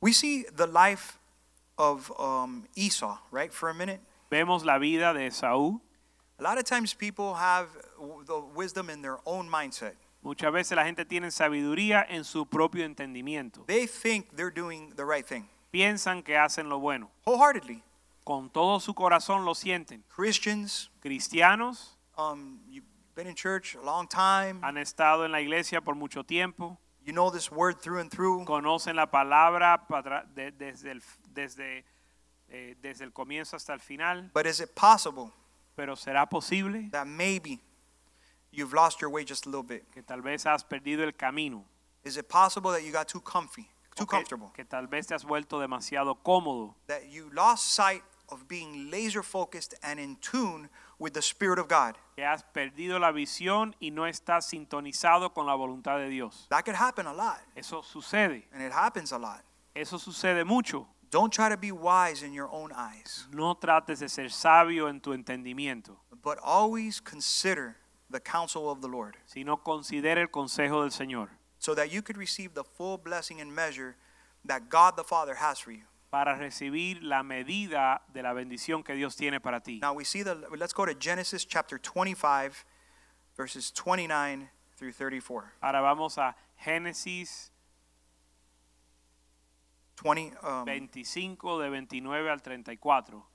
[0.00, 1.18] We see the life
[1.76, 4.00] of um, Esau, right, for a minute.
[4.30, 5.80] Vemos la vida de Esaú.
[6.38, 7.68] A lot of times people have
[8.26, 9.94] the wisdom in their own mindset.
[10.22, 13.64] Muchas veces la gente tiene sabiduría en su propio entendimiento.
[13.66, 17.10] They think they're doing the right thing Piensan que hacen lo bueno.
[17.26, 17.82] wholeheartedly.
[18.24, 20.02] Con todo su corazón lo sienten.
[20.08, 22.58] Christians, Cristianos um,
[23.14, 24.60] been in church a long time.
[24.62, 26.78] han estado en la iglesia por mucho tiempo.
[27.04, 28.44] You know this word through and through.
[28.46, 29.80] conocen la palabra
[30.34, 31.02] de- desde, el,
[31.32, 31.84] desde,
[32.50, 35.30] eh, desde el comienzo hasta el final, But is it possible
[35.76, 37.60] pero será posible that maybe
[38.52, 39.84] you've lost your way just a little bit?
[39.92, 41.64] que tal vez has perdido el camino,
[42.04, 44.50] Is it possible that you got too comfy, too o que, comfortable?
[44.54, 49.22] que tal vez te has vuelto demasiado cómodo, That you lost sight of being laser
[49.22, 51.96] focused and in tune with the Spirit of God?
[52.16, 56.46] que has perdido la visión y no estás sintonizado con la voluntad de Dios.
[56.48, 59.42] That could happen a lot, Eso sucede, and it happens a lot.
[59.74, 60.86] eso sucede mucho.
[61.10, 65.00] Don't try to be wise in your own eyes, No trates de ser sabio en
[65.00, 67.76] tu entendimiento, but always consider
[68.10, 72.16] the counsel of the Lord sino considera el consejo del Señor so that you could
[72.16, 73.96] receive the full blessing and measure
[74.44, 75.82] that God the Father has for you.
[76.14, 79.80] Para recibir la medida de la bendición que Dios tiene para ti.
[79.82, 82.64] Now we see the let's go to Genesis chapter 25
[83.36, 85.54] verses 29 through 34.
[85.60, 87.50] Ahora vamos a Génesis
[90.04, 93.26] 20 um, 25 de 29 al 34.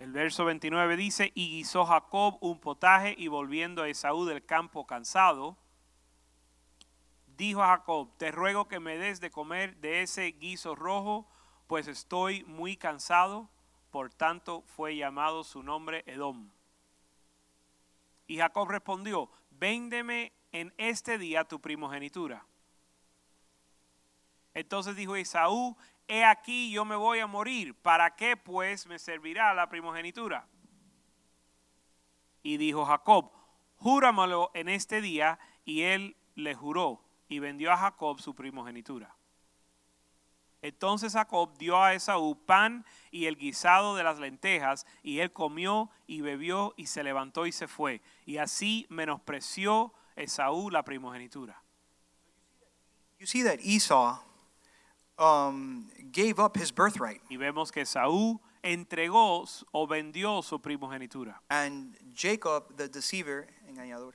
[0.00, 4.84] El verso 29 dice, y guisó Jacob un potaje y volviendo a Esaú del campo
[4.84, 5.56] cansado,
[7.36, 11.26] dijo a Jacob, te ruego que me des de comer de ese guiso rojo,
[11.66, 13.48] pues estoy muy cansado.
[13.90, 16.50] Por tanto fue llamado su nombre Edom.
[18.26, 22.46] Y Jacob respondió, véndeme en este día tu primogenitura.
[24.54, 25.76] Entonces dijo Esaú,
[26.08, 30.46] he aquí yo me voy a morir, ¿para qué pues me servirá la primogenitura?
[32.42, 33.32] Y dijo Jacob,
[33.76, 39.14] júramelo en este día, y él le juró, y vendió a Jacob su primogenitura.
[40.62, 45.90] Entonces Jacob dio a Esaú pan y el guisado de las lentejas, y él comió
[46.06, 48.00] y bebió y se levantó y se fue.
[48.24, 51.60] Y así menospreció Esaú la primogenitura.
[53.18, 54.18] you see that Esau
[55.18, 61.42] um, gave up his birthright Y vemos que Esaú entregó o vendió su primogenitura.
[61.50, 64.14] and Jacob the deceiver engañador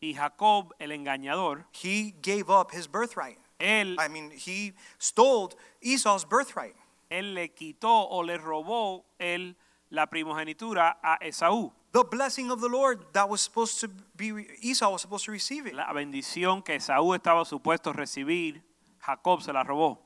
[0.00, 3.38] Y Jacob, el engañador, he gave up his birthright.
[3.58, 6.74] él, I mean he stole Esau's birthright.
[7.10, 9.56] él le quitó o le robó él
[9.90, 11.72] la primogenitura a Esaú.
[11.92, 15.66] The blessing of the Lord that was supposed to be Esau was supposed to receive
[15.66, 15.74] it.
[15.74, 18.62] La bendición que Esaú estaba supuesto recibir,
[19.00, 19.98] Jacob se la robó.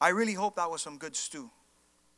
[0.00, 1.50] I really hope that was some good stew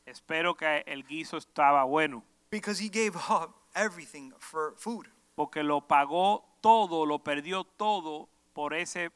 [0.07, 5.07] Espero que el guiso estaba bueno, because he gave up everything for food.
[5.37, 9.11] porque lo pagó todo, lo perdió todo por ese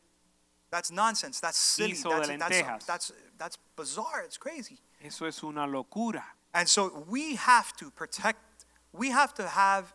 [0.73, 1.39] That's nonsense.
[1.39, 1.93] That's silly.
[1.93, 2.87] That's, de that's, lentejas.
[2.87, 4.23] that's, that's bizarre.
[4.25, 4.79] It's crazy.
[5.05, 6.25] Eso es una locura.
[6.55, 9.93] And so we have to protect, we have to have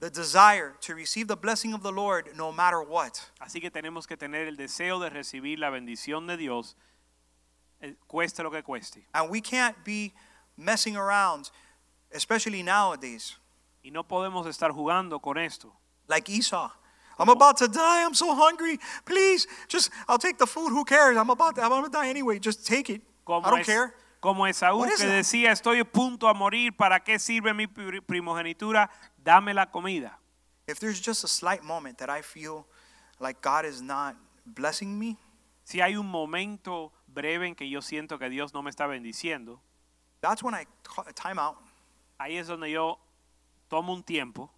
[0.00, 3.20] the desire to receive the blessing of the Lord no matter what.
[3.40, 6.74] Así que tenemos que tener el deseo de recibir la bendición de Dios,
[7.80, 9.04] eh, cueste lo que cueste.
[9.14, 10.14] And we can't be
[10.56, 11.50] messing around,
[12.10, 13.36] especially nowadays,
[13.84, 15.72] Y no podemos estar jugando con esto.
[16.12, 16.70] Like Esau.
[17.18, 18.04] I'm about to die.
[18.04, 18.78] I'm so hungry.
[19.04, 20.70] Please, just, I'll take the food.
[20.70, 21.16] Who cares?
[21.16, 22.38] I'm about to, I'm going to die anyway.
[22.38, 23.00] Just take it.
[23.02, 23.94] I Como, don't es- care.
[24.20, 28.88] como Esaú que decía, estoy a punto a morir, ¿para qué sirve mi pri- primogenitura?
[29.22, 30.18] Dame la comida.
[30.68, 32.66] If there's just a slight moment that I feel
[33.20, 35.16] like God is not blessing me,
[35.64, 39.60] Si hay un momento breve en que yo siento que Dios no me está bendiciendo,
[40.20, 40.66] that's when I
[41.14, 41.56] time out.
[42.18, 42.98] ahí es donde yo
[43.68, 44.50] tomo un tiempo,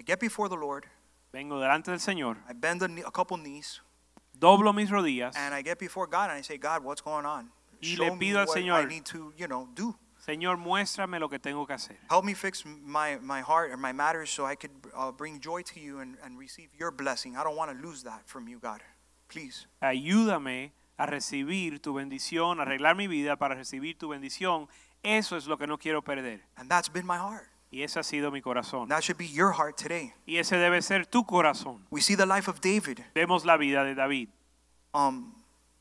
[0.00, 0.86] I get before the Lord.
[1.30, 3.82] vengo delante del Señor, I bend a, knee- a couple knees
[4.32, 7.50] doblo mis rodillas, and I get before God and I say, God, what's going on?
[7.82, 8.88] Y Show le pido al what I Señor.
[8.88, 9.94] need to, you know, do.
[10.26, 11.96] Señor, muéstrame lo que tengo que hacer.
[12.10, 15.62] Help me fix my, my heart and my matters so I could uh, bring joy
[15.62, 17.36] to you and, and receive your blessing.
[17.36, 18.80] I don't want to lose that from you, God.
[19.28, 19.66] Please.
[19.82, 24.68] Ayúdame a recibir tu bendición, arreglar mi vida para recibir tu bendición.
[25.02, 26.40] Eso es lo que no quiero perder.
[26.58, 27.48] And that's been my heart.
[27.70, 28.88] Y ese ha sido mi corazón.
[28.88, 30.12] That should be your heart today.
[30.26, 31.86] Y ese debe ser tu corazón.
[31.90, 33.00] We see the life of David.
[33.14, 34.28] Vemos la vida de David.
[34.92, 35.34] Um,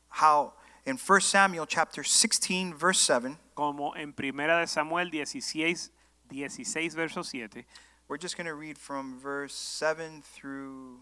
[0.09, 0.53] how
[0.85, 5.91] in 1 Samuel chapter 16, verse 7, Como en Primera de Samuel 16,
[6.29, 7.65] 16, verso 7.
[8.07, 10.99] We're just going to read from verse 7 through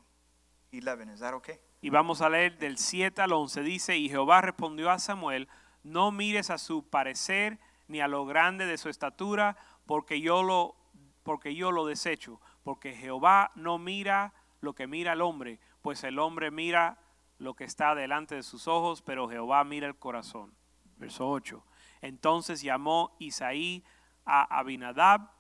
[0.71, 1.09] 11.
[1.09, 1.59] Is that okay?
[1.81, 3.61] Y vamos a leer del 7 al 11.
[3.61, 5.47] Dice, y Jehová respondió a Samuel,
[5.83, 10.75] no mires a su parecer ni a lo grande de su estatura, porque yo lo,
[11.23, 12.39] porque yo lo desecho.
[12.63, 16.99] Porque Jehová no mira lo que mira el hombre, pues el hombre mira
[17.37, 20.53] lo que está delante de sus ojos, pero Jehová mira el corazón.
[20.97, 21.63] Verso 8.
[22.01, 23.83] Entonces llamó Isaí
[24.25, 25.31] a Abinadab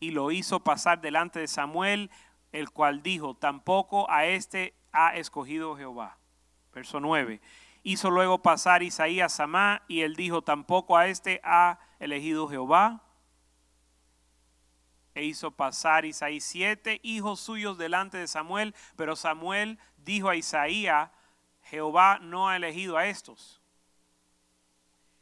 [0.00, 2.10] y lo hizo pasar delante de Samuel,
[2.52, 6.18] el cual dijo, tampoco a este ha escogido Jehová.
[6.72, 7.40] Verso 9.
[7.82, 13.02] Hizo luego pasar Isaí a Samá y él dijo, tampoco a este ha elegido Jehová.
[15.14, 21.10] E hizo pasar Isaí siete hijos suyos delante de Samuel, pero Samuel dijo a Isaías,
[21.64, 23.60] Jehová no ha elegido a estos.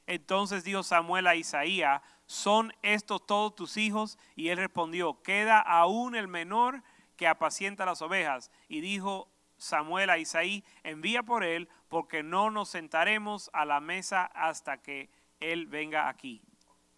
[0.07, 4.19] Entonces dijo Samuel a Isaías, ¿son estos todos tus hijos?
[4.37, 6.83] Y él respondió, queda aún el menor
[7.17, 8.51] que apacienta las ovejas.
[8.69, 14.31] Y dijo Samuel a Isaí, envía por él, porque no nos sentaremos a la mesa
[14.35, 15.11] hasta que
[15.41, 16.41] él venga aquí.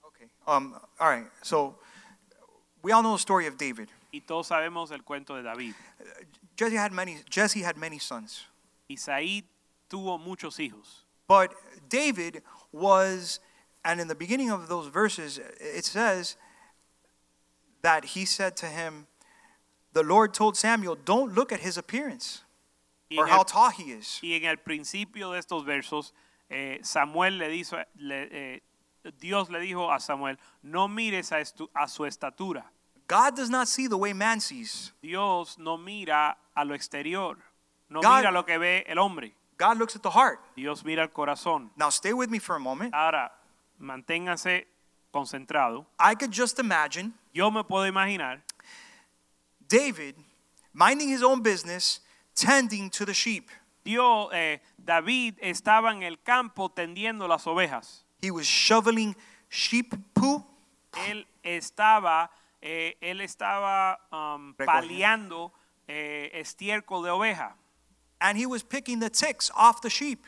[0.05, 0.27] Okay.
[0.47, 1.27] Um, all right.
[1.43, 1.77] So
[2.83, 3.89] we all know the story of David.
[4.13, 5.75] Y todos sabemos el cuento de David.
[6.57, 8.45] Jesse had many, Jesse had many sons.
[8.91, 9.45] Isaí
[9.89, 11.05] tuvo muchos hijos.
[11.27, 11.55] But
[11.89, 13.41] David was,
[13.85, 16.37] and in the beginning of those verses, it says
[17.81, 19.07] that he said to him,
[19.95, 22.43] The Lord told Samuel, Don't look at his appearance
[23.13, 24.19] Y or en how el, tall he is.
[24.23, 26.13] y en el principio de estos versos,
[26.49, 28.63] eh, Samuel le dijo, le- eh,
[29.19, 32.71] Dios le dijo a Samuel, no mires a, estu- a su estatura.
[33.09, 34.93] God does not see the way man sees.
[35.03, 37.37] Dios no mira a lo exterior,
[37.89, 39.35] no God- mira lo que ve el hombre.
[39.59, 40.41] God looks at the heart.
[40.57, 41.71] Dios mira el corazón.
[41.77, 42.93] Now, stay with me for a moment.
[42.95, 43.31] Ahora,
[43.81, 44.67] manténgase
[45.13, 45.87] concentrado.
[45.99, 48.43] I could just imagine Yo me puedo imaginar
[49.69, 50.17] David
[50.73, 52.01] minding his own business,
[52.35, 53.49] tending to the sheep.
[53.85, 58.05] Dios, eh, David estaba en el campo tendiendo las ovejas.
[58.21, 59.17] He was shoveling
[59.51, 60.47] sheep poo.
[61.09, 62.31] Él estaba,
[62.61, 65.53] eh, él estaba um, paliando
[65.89, 67.57] eh, estiércol de oveja
[68.23, 70.25] and he was picking the ticks off the sheep,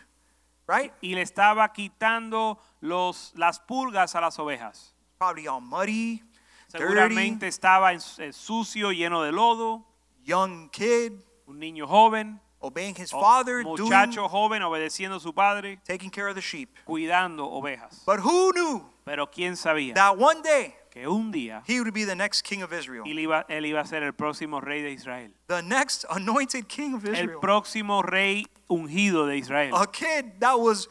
[0.67, 0.93] right?
[1.01, 4.93] y le estaba quitando los, las pulgas a las ovejas.
[5.17, 6.23] Probably all muddy,
[6.67, 9.87] Seguramente dirty, estaba en- eh, sucio, lleno de lodo,
[10.25, 11.13] young kid,
[11.47, 16.29] un niño joven, obeying his father, doing, muchacho joven obedeciendo a su padre, taking care
[16.29, 16.71] of the sheep.
[16.87, 18.03] cuidando ovejas.
[18.07, 22.05] But who knew Pero quién sabía that one day que un día he would be
[22.05, 24.93] the next king of Israel, él iba, él iba a ser el próximo rey de
[24.93, 25.31] Israel.
[25.49, 27.41] the next anointed king of El Israel?
[27.41, 29.75] próximo rey ungido de Israel.
[29.75, 30.89] A kid that was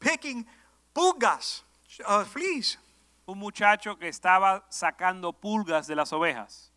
[0.00, 0.44] picking
[0.94, 1.62] pulgas,
[2.04, 2.78] uh, fleas.
[3.28, 6.70] Un muchacho que estaba sacando pulgas de las ovejas.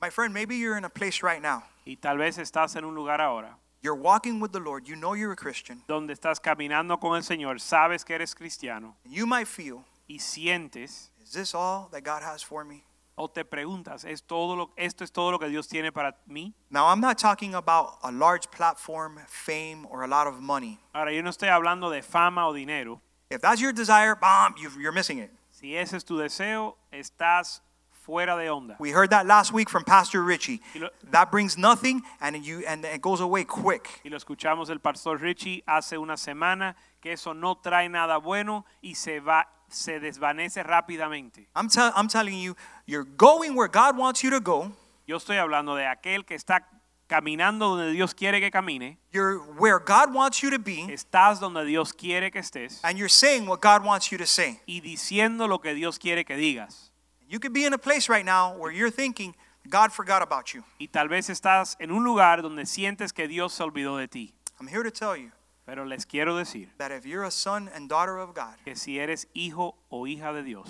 [0.00, 1.64] My friend, maybe you're in a place right now.
[1.86, 4.86] Y tal vez estás en un lugar ahora You're walking with the Lord.
[4.88, 5.82] You know you're a Christian.
[5.86, 10.18] donde estás caminando con el Señor, sabes que eres cristiano And you might feel, y
[10.18, 12.84] sientes is this all that God has for me?
[13.16, 16.52] o te preguntas, ¿es todo lo, ¿esto es todo lo que Dios tiene para mí?
[16.70, 20.78] Now, I'm not talking about a large platform, fame, or a lot of money.
[20.94, 23.00] Ahora, yo no estoy hablando de fama o dinero.
[23.30, 25.30] If that's your desire, bomb, you're missing it.
[25.50, 27.62] Si ese es tu deseo, estás
[28.06, 28.76] fuera de onda.
[28.78, 30.60] We heard that last week from Pastor Richie.
[30.76, 34.00] Lo, That brings nothing, and you and it goes away quick.
[34.04, 38.64] y lo escuchamos el pastor Richie hace una semana, que eso no trae nada bueno
[38.80, 41.48] y se, va, se desvanece rápidamente.
[41.56, 42.54] I'm, tell, I'm telling you,
[42.86, 44.70] you're going where God wants you to go.
[45.06, 46.66] Yo estoy hablando de aquel que está
[47.08, 51.64] caminando donde Dios quiere que camine, You're where God wants you to be, estás donde
[51.64, 54.60] Dios quiere que estés and you're saying what God wants you to say.
[54.66, 56.90] y diciendo lo que Dios quiere que digas.
[57.28, 59.34] You could be in a place right now where you're thinking
[59.68, 60.62] God forgot about you.
[60.78, 64.32] Y tal vez estás en un lugar donde sientes que Dios se olvidó de ti.
[64.60, 65.32] I'm here to tell you
[65.66, 68.98] Pero les quiero decir that if you're a son and daughter of God, que si
[69.00, 70.68] eres hijo o hija de Dios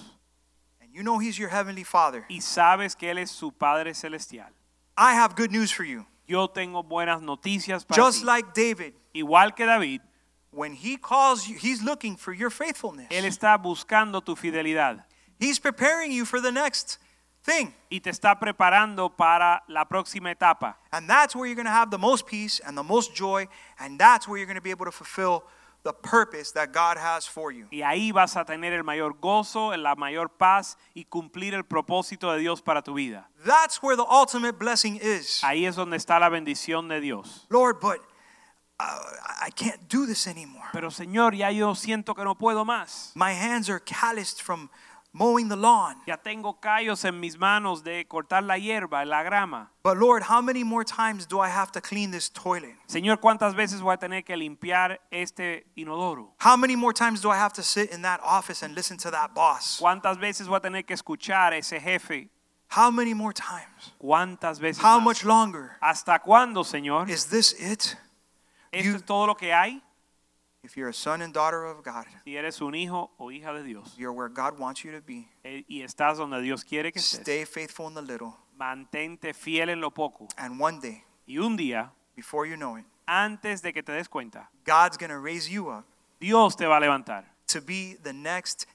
[0.81, 4.49] and you know He's your heavenly Father, y sabes que Él es su Padre Celestial,
[4.97, 6.07] I have good news for you.
[6.27, 8.25] yo tengo buenas noticias para Just ti.
[8.27, 10.01] like David, Igual que David,
[10.51, 13.09] when he calls you, he's looking for your faithfulness.
[13.11, 15.05] Él está buscando tu fidelidad
[15.39, 16.99] He's preparing you for the next
[17.43, 17.75] thing.
[17.91, 20.77] y te está preparando para la próxima etapa.
[20.93, 23.47] And that's where you're going to have the most peace and the most joy.
[23.79, 25.45] And that's where you're going to be able to fulfill
[25.85, 27.69] the purpose that God has for you.
[27.71, 32.33] Y ahí vas a tener el mayor gozo, la mayor paz y cumplir el propósito
[32.33, 33.29] de Dios para tu vida.
[33.45, 35.41] That's where the ultimate blessing is.
[35.45, 37.47] Ahí es donde está la bendición de Dios.
[37.51, 38.01] Lord, but
[38.81, 38.99] uh,
[39.41, 40.67] I can't do this anymore.
[40.73, 43.13] Pero Señor, ya yo siento que no puedo más.
[43.15, 44.69] My hands are calloused from
[45.19, 45.97] mowing the lawn.
[46.07, 49.71] Ya tengo callos en mis manos de cortar la hierba, la grama.
[49.83, 52.75] But Lord, how many more times do I have to clean this toilet?
[52.87, 56.35] Señor, ¿cuántas veces voy a tener que limpiar este inodoro?
[56.39, 59.11] How many more times do I have to sit in that office and listen to
[59.11, 59.79] that boss?
[59.81, 62.29] ¿Cuántas veces voy a tener que escuchar a ese jefe?
[62.69, 63.95] How many more times?
[63.99, 65.05] ¿Cuántas veces How más?
[65.05, 65.77] much longer?
[65.81, 67.09] ¿Hasta cuándo, Señor?
[67.09, 67.97] Is this it?
[68.73, 69.81] ¿Esto you- es todo lo que hay?
[70.67, 73.63] If you're a son and daughter of God, Si eres un hijo o hija de
[73.63, 75.29] Dios you're where God wants you to be.
[75.45, 79.69] eh, y estás donde Dios quiere que estés, Stay faithful in the little, mantente fiel
[79.71, 80.27] en lo poco.
[80.37, 84.09] and one day, Y un día, before you know it, antes de que te des
[84.09, 85.85] cuenta, God's going to raise you up
[86.19, 88.67] Dios te va a levantar to be the next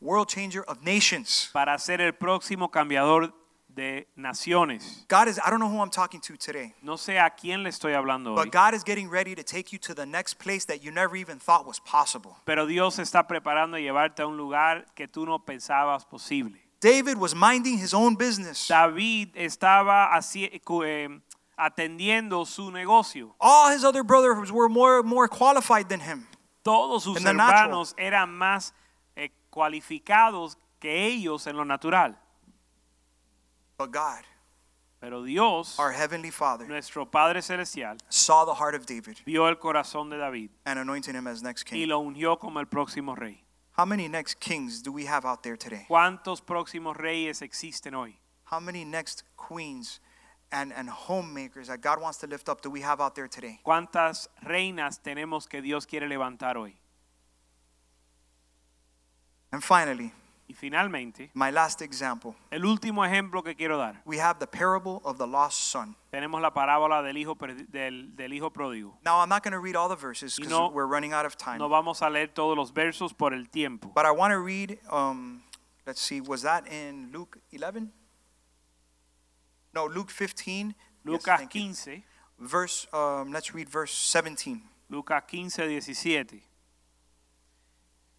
[0.00, 1.48] world changer of nations.
[1.52, 3.32] para ser el próximo cambiador
[3.76, 5.04] de naciones.
[5.06, 7.68] God is, I don't know who I'm talking to today, No sé a quién le
[7.68, 10.64] estoy hablando hoy, but God is getting ready to take you to the next place
[10.64, 12.36] that you never even thought was possible.
[12.44, 16.58] pero Dios está preparando a llevarte a un lugar que tú no pensabas posible.
[16.80, 18.66] David was minding his own business.
[18.66, 21.20] David estaba así, eh,
[21.56, 23.34] atendiendo su negocio.
[23.40, 26.26] All his other brothers were more, more qualified than him.
[26.62, 28.72] Todos sus hermanos eran más
[29.16, 32.18] eh, cualificados que ellos en lo natural.
[33.78, 34.22] But God,
[35.00, 39.56] Pero Dios, our heavenly Father, nuestro Padre Celestial, saw the heart of David vio el
[39.56, 41.88] corazón de David and anointed him as next y king.
[41.88, 43.42] lo ungió como el próximo rey.
[43.72, 45.86] How many next kings do we have out there today?
[45.90, 48.16] ¿Cuántos próximos reyes existen hoy?
[48.44, 50.00] How many next queens
[50.50, 53.60] and, and homemakers that God wants to lift up do we have out there today?
[53.66, 56.74] ¿Cuántas reinas tenemos que Dios quiere levantar hoy?
[59.52, 60.12] And finally,
[60.48, 64.00] Y finalmente, my last example, el último ejemplo que quiero dar.
[64.04, 65.96] we have the parable of the lost son.
[66.12, 67.34] Tenemos la parábola del hijo,
[67.68, 68.96] del, del hijo pródigo.
[69.04, 71.36] Now, I'm not going to read all the verses because no- we're running out of
[71.36, 71.58] time.
[71.58, 73.90] No vamos a leer todos los versos por el tiempo.
[73.92, 75.42] But I want to read, um,
[75.84, 77.90] let's see, was that in Luke 11?
[79.74, 80.68] No, Luke 15.
[80.68, 80.74] Yes,
[81.04, 81.48] Lucas you.
[81.48, 82.04] 15,
[82.38, 84.62] Verse, um, let's read verse 17.
[84.90, 86.42] Lucas 15, 17.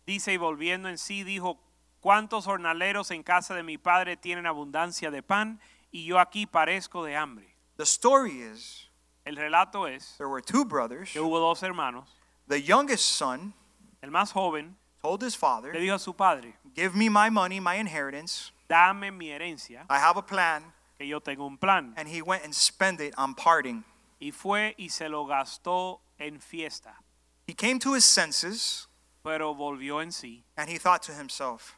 [0.05, 1.57] Dice, y volviendo en sí, dijo,
[2.07, 5.59] ¿cuántos jornaleros en casa de mi padre tienen abundancia de pan
[5.91, 7.53] y yo aquí parezco de hambre?
[7.75, 8.89] The story is
[9.25, 11.11] El relato es there were two brothers.
[11.11, 12.07] que hubo dos hermanos.
[12.47, 13.53] The youngest son
[14.01, 17.59] El más joven told his le father, dijo a su padre, Give me my money,
[17.59, 18.53] my inheritance.
[18.69, 20.63] dame mi herencia, I have a plan.
[20.97, 21.93] que yo tengo un plan.
[21.97, 23.83] And he went and spent it on parting.
[24.21, 26.95] Y fue y se lo gastó en fiesta,
[27.45, 28.87] He came to his senses
[29.27, 31.76] pero volvió en sí and he thought to himself,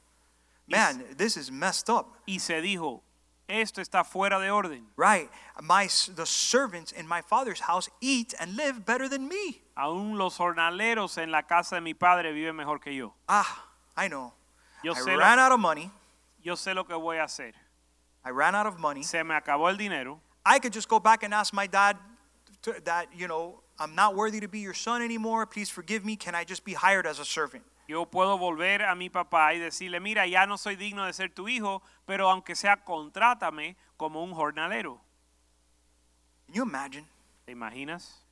[0.69, 2.07] Man, this is messed up.
[2.27, 3.01] y se dijo,
[3.47, 4.85] esto está fuera de orden.
[4.95, 5.29] Right.
[5.61, 9.61] My the servants in my father's house eat and live better than me.
[9.75, 13.13] Aún los jornaleros en la casa de mi padre viven mejor que yo.
[13.27, 13.65] Ah,
[13.97, 14.33] I know.
[14.83, 15.91] Yo I ran lo, out of money.
[16.43, 17.53] yo sé lo que voy a hacer.
[18.23, 19.03] I ran out of money.
[19.03, 20.19] Se me acabó el dinero.
[20.45, 21.97] I could just go back and ask my dad
[22.61, 25.45] to, that, you know, I'm not worthy to be your son anymore.
[25.45, 26.15] Please forgive me.
[26.15, 27.63] Can I just be hired as a servant?
[27.89, 31.33] Yo puedo volver a mi papá y decirle, mira, ya no soy digno de ser
[31.33, 35.01] tu hijo, pero aunque sea, contrátame como un jornalero.
[36.45, 37.07] Can you imagine?
[37.47, 38.23] ¿Te imaginas?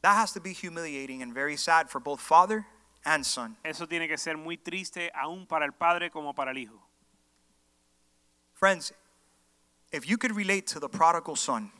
[0.00, 2.64] That has to be humiliating and very sad for both father
[3.04, 3.58] and son.
[3.62, 6.80] Eso tiene que ser muy triste aún para el padre como para el hijo.
[8.54, 8.94] Friends,
[9.92, 11.70] if you could relate to the prodigal son,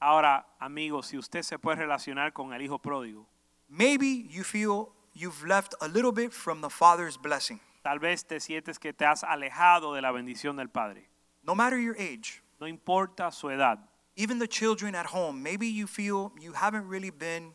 [0.00, 3.26] Ahora, amigos, si usted se puede relacionar con el hijo pródigo,
[3.68, 7.60] maybe you feel you've left a little bit from the father's blessing.
[7.84, 11.08] tal vez te sientes que te has alejado de la bendición del padre.
[11.44, 13.78] No matter your age, No importa su edad.
[14.16, 17.52] even the children at home, maybe you feel you haven't really been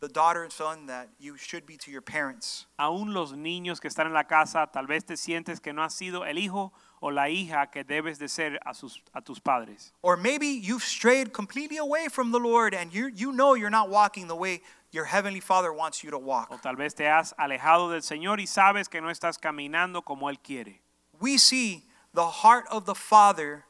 [0.00, 2.66] the daughter and son that you should be to your parents.
[2.78, 5.94] Aún los niños que están en la casa, tal vez te sientes que no has
[5.94, 9.92] sido el hijo o la hija que debes de ser a, sus, a tus padres.
[10.02, 13.88] Or maybe you've strayed completely away from the Lord and you you know you're not
[13.88, 14.60] walking the way
[14.94, 16.62] your heavenly Father wants you to O walk.
[16.62, 20.38] tal vez te has alejado del Señor y sabes que no estás caminando como Él
[20.38, 20.80] quiere.
[21.20, 23.64] We see the heart of the Father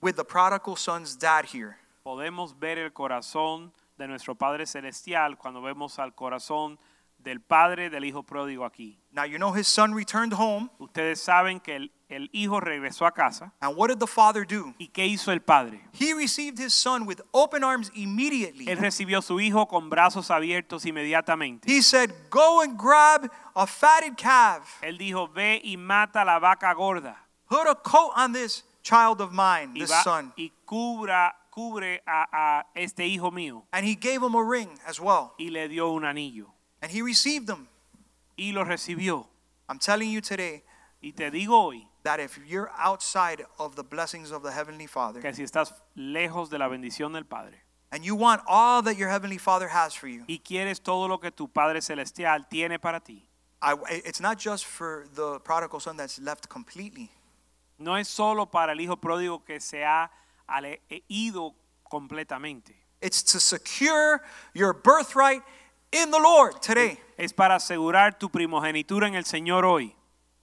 [0.00, 1.78] with the prodigal son's dad here.
[2.04, 6.78] Podemos ver el corazón de nuestro Padre Celestial cuando vemos al corazón
[7.22, 8.98] del Padre del Hijo Pródigo aquí.
[9.12, 13.12] Now you know his son returned home Ustedes saben que el, el hijo regresó a
[13.12, 13.52] casa.
[13.60, 14.72] and what did the father do?
[14.78, 15.80] ¿Y qué hizo el Padre?
[15.92, 18.66] He received his son with open arms immediately.
[18.68, 21.66] Él recibió su hijo con brazos abiertos inmediatamente.
[21.68, 24.80] He said, "Go and grab a fatted calf.
[24.82, 27.16] Él dijo, ve y mata la vaca gorda.
[27.48, 32.28] Put a coat on this child of mine, this va- son." y cubra, cubre a,
[32.32, 33.64] a este hijo mío.
[33.72, 35.34] And he gave him a ring as well.
[35.36, 36.46] Y le dio un anillo.
[36.82, 37.68] And he received them.
[38.36, 39.26] Y lo recibió.
[39.68, 40.62] I'm telling you today
[41.02, 45.20] Y te digo hoy that if you're outside of the blessings of the Heavenly Father
[45.20, 47.56] que si estás lejos de la bendición del Padre
[47.90, 51.18] and you want all that your Heavenly Father has for you, y quieres todo lo
[51.18, 53.26] que tu Padre Celestial tiene para ti,
[53.62, 57.10] I, it's not just for the prodigal son that's left completely.
[57.78, 60.10] no es solo para el hijo pródigo que se ha
[61.08, 62.76] ido completamente.
[63.00, 64.20] It's to secure
[64.52, 65.42] your birthright
[65.92, 66.98] in the Lord today.
[67.16, 69.94] Es para asegurar tu primogenitura en el Señor hoy.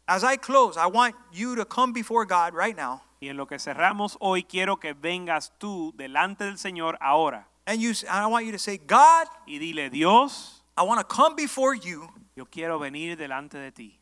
[0.08, 3.46] As I close, I want you to come before God right now Y en lo
[3.48, 8.28] que cerramos hoy quiero que vengas tú delante del Señor ahora and you and I
[8.28, 12.46] want you to say, God, y dile, Dios, I want to come before you yo
[12.46, 14.00] quiero venir delante de ti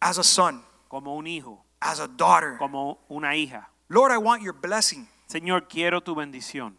[0.00, 2.56] as a son, como un hijo, as a daughter.
[2.58, 3.66] como una hija.
[3.88, 6.74] Lord, I want your blessing Señor, quiero tu bendición,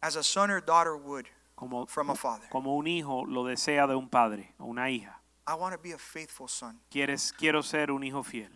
[0.00, 1.26] as a son or daughter would
[1.58, 2.48] como, from a father.
[2.50, 5.20] como un hijo lo desea de un padre o una hija.
[5.46, 6.78] I want to be a faithful son.
[6.90, 8.50] Quieres, quiero ser un hijo fiel.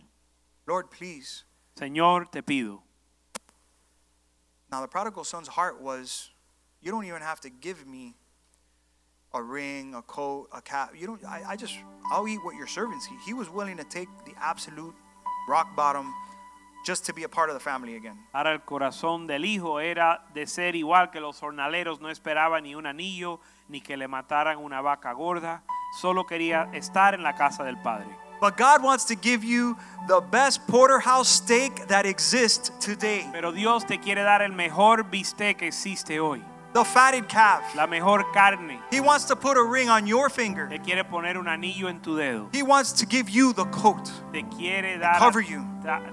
[0.66, 1.44] Lord, please.
[1.76, 2.82] Señor, te pido.
[4.70, 6.30] Now, the prodigal son's heart was,
[6.80, 8.14] you don't even have to give me
[9.34, 10.92] a ring, a coat, a cap.
[10.94, 11.24] You don't.
[11.24, 11.76] I, I just,
[12.11, 13.18] I'll eat what your servants eat.
[13.24, 14.94] He was willing to take the absolute
[15.48, 16.14] rock bottom
[16.84, 18.18] just to be a part of the family again.
[18.32, 22.74] Ahora el corazón del hijo era de ser igual que los jornaleros, no esperaba ni
[22.74, 25.62] un anillo, ni que le mataran una vaca gorda,
[26.00, 28.08] solo quería estar en la casa del padre.
[28.40, 29.76] But God wants to give you
[30.08, 33.24] the best porterhouse steak that exists today.
[33.30, 36.42] Pero Dios te quiere dar el mejor bistec que existe hoy,
[36.72, 37.62] The fatted calf.
[37.74, 38.78] la mejor carne.
[38.90, 40.68] He wants to put a ring on your finger.
[40.68, 42.48] Te quiere poner un anillo en tu dedo.
[42.52, 44.10] He wants to give you the coat.
[44.32, 45.64] Te quiere dar, cover you.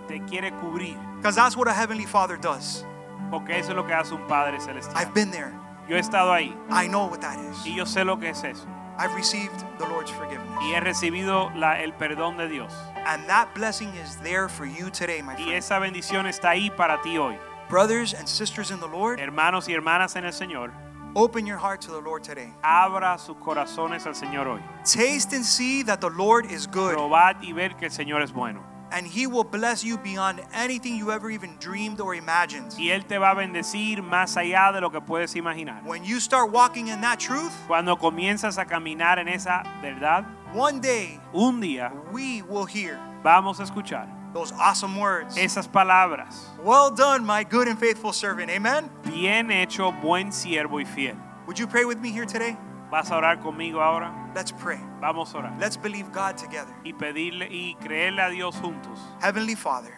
[0.07, 2.83] te quiere cubrir, Because that's what a heavenly father does.
[3.31, 4.97] porque eso es lo que hace un padre celestial.
[4.97, 5.53] I've been there.
[5.87, 7.65] Yo he estado ahí I know what that is.
[7.65, 8.67] y yo sé lo que es eso.
[8.97, 10.49] I've received the Lord's forgiveness.
[10.61, 12.73] Y he recibido la- el perdón de Dios.
[13.05, 15.53] And that blessing is there for you today, my Y friend.
[15.53, 17.37] esa bendición está ahí para ti hoy.
[17.69, 20.71] Brothers and sisters in the Lord, Hermanos y hermanas en el Señor,
[21.15, 22.51] open your heart to the Lord today.
[22.63, 24.61] abra sus corazones al Señor hoy.
[24.83, 28.31] Taste and see that the Lord is good, Probad y ver que el Señor es
[28.31, 28.63] bueno.
[28.91, 32.73] and He will bless you beyond anything you ever even dreamed or imagined.
[32.75, 35.83] Y Él te va a bendecir más allá de lo que puedes imaginar.
[35.85, 40.79] When you start walking in that truth, Cuando comienzas a caminar en esa verdad, one
[40.81, 45.35] day un día we will hear vamos a escuchar those awesome words.
[45.37, 46.45] esas palabras.
[46.63, 48.49] Well done, my good and faithful servant.
[48.49, 48.89] Amen.
[49.03, 51.15] Bien hecho, buen siervo y fiel.
[51.47, 52.57] Would you pray with me here today?
[52.91, 54.13] ¿Vas a orar conmigo ahora?
[54.35, 54.79] Let's pray.
[55.01, 55.59] Vamos a orar.
[55.59, 56.73] Let's believe God together.
[56.83, 58.99] Y pedirle y creerle a Dios juntos.
[59.21, 59.93] Heavenly Father,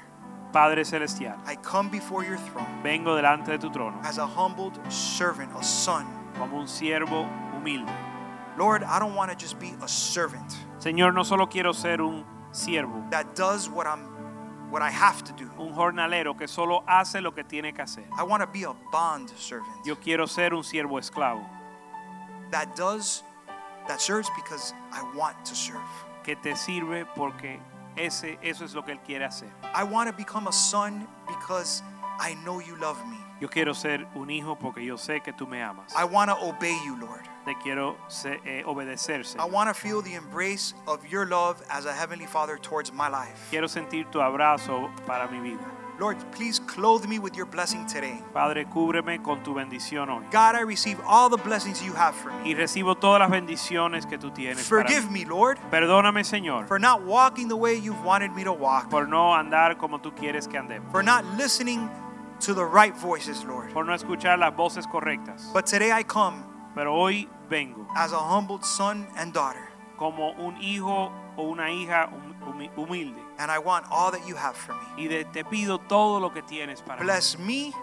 [0.51, 4.79] Padre Celestial, I come before your throne vengo delante de tu trono as a humbled
[4.91, 6.05] servant, a son.
[6.37, 7.91] como un siervo humilde.
[8.57, 12.25] Lord, I don't want to just be a servant Señor, no solo quiero ser un
[12.51, 14.10] siervo, that does what I'm
[14.71, 15.51] what I have to do.
[15.59, 18.03] un jornalero que solo hace lo que tiene que hacer.
[18.17, 21.45] I want to be a bond servant Yo quiero ser un siervo esclavo
[22.51, 23.23] that does
[23.87, 25.79] that serves because I want to serve.
[26.23, 27.59] que te sirve porque
[27.97, 29.49] ese, eso es lo que Él quiere hacer.
[29.73, 31.81] I want to become a son because
[32.19, 33.17] I know you love me.
[33.41, 35.91] Yo quiero ser un hijo porque yo sé que tú me amas.
[35.95, 37.27] I want to obey you, Lord.
[37.43, 37.97] Te quiero
[38.45, 42.59] eh, obedecer, I want to feel the embrace of your love as a heavenly Father
[42.59, 43.47] towards my life.
[43.49, 45.65] Quiero sentir tu abrazo para mi vida.
[45.99, 48.23] Lord, please clothe me with your blessing today.
[48.33, 50.23] Padre, cúbreme con tu bendición hoy.
[50.31, 52.51] God, I receive all the blessings you have for me.
[52.51, 54.67] Y recibo todas las bendiciones que tú tienes.
[54.69, 55.21] para Forgive mí.
[55.21, 59.07] me, Lord, Perdóname, Señor, for not walking the way you've wanted me to walk, por
[59.07, 60.91] no andar como tú quieres que andemos.
[60.91, 61.87] for not listening
[62.41, 63.71] to the right voices, Lord.
[63.73, 65.51] Por no escuchar las voces correctas.
[65.53, 66.43] But today I come
[66.75, 72.09] Pero hoy vengo as a humbled son and daughter, como un hijo o una hija
[72.09, 73.19] hum- humi- humilde.
[73.39, 75.03] and I want all that you have for me.
[75.03, 77.05] Y de- te pido todo lo que tienes para mí.
[77.05, 77.73] Bless me,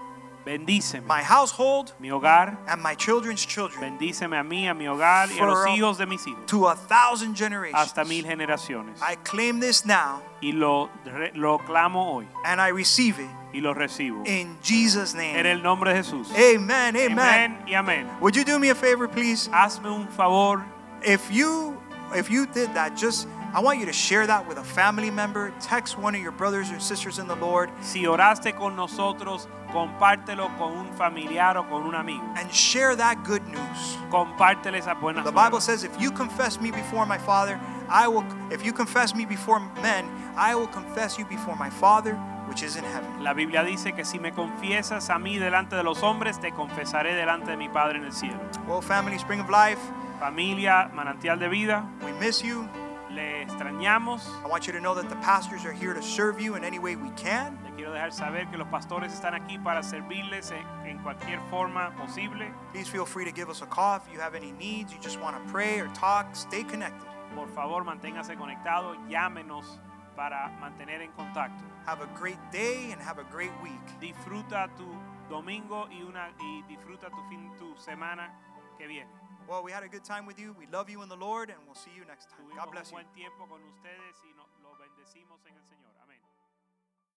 [0.49, 1.05] Bendíceme.
[1.07, 2.57] my household, mi hogar.
[2.69, 6.07] and my children's children Bendíceme a mí, a mi hogar y a los hijos de
[6.07, 6.47] mis hijos.
[6.47, 7.79] to a thousand generations.
[7.79, 8.99] Hasta mil generaciones.
[9.03, 10.89] I claim this now Y lo,
[11.35, 12.27] lo clamo hoy.
[12.47, 14.27] and I receive it Y lo recibo.
[14.27, 15.37] in Jesus' name.
[15.37, 16.29] En el nombre de Jesús.
[16.33, 16.97] Amen.
[16.97, 17.19] Amen.
[17.19, 18.07] Amén y amén.
[18.21, 19.49] Would you do me a favor, please?
[19.53, 20.65] Hazme un favor.
[21.03, 21.77] If you
[22.15, 25.53] if you did that, just I want you to share that with a family member.
[25.61, 30.51] Text one of your brothers or sisters in the Lord Si oraste con nosotros, compártelo
[30.59, 32.23] con un familiar o con un amigo.
[32.37, 33.97] and share that good news.
[34.11, 37.59] Compártele esas buenas The Bible says, if you confess me before my Father,
[37.89, 38.25] I will.
[38.51, 40.05] If you confess me before men,
[40.37, 42.15] I will confess you before my Father,
[42.49, 43.25] which is in heaven.
[43.25, 47.15] La Biblia dice que si me confiesas a mí delante de los hombres, te confesaré
[47.15, 48.39] delante de mi Padre en el cielo.
[48.67, 49.81] Well, family, Spring of Life,
[50.21, 52.69] Familia, manantial de vida, we miss you.
[53.11, 54.29] Le extrañamos.
[54.45, 56.79] I want you to know that the pastors are here to serve you in any
[56.79, 57.59] way we can.
[57.65, 61.95] Le quiero dejar saber que los pastores están aquí para servirles en, en cualquier forma
[61.97, 62.53] posible.
[62.73, 65.21] Please feel free to give us a call if you have any needs, you just
[65.21, 67.07] want to pray or talk, stay connected.
[67.35, 69.81] Por favor, manténgase conectado, llámenos
[70.15, 71.65] para mantener en contacto.
[71.87, 73.81] Have a great day and have a great week.
[74.01, 74.87] Disfruta tu
[75.29, 78.33] domingo y, una, y disfruta tu fin, tu semana
[78.77, 79.11] que viene.
[79.49, 80.55] Well, we had a good time with you.
[80.59, 82.45] We love you in the Lord, and we'll see you next time.
[82.55, 82.99] God bless you.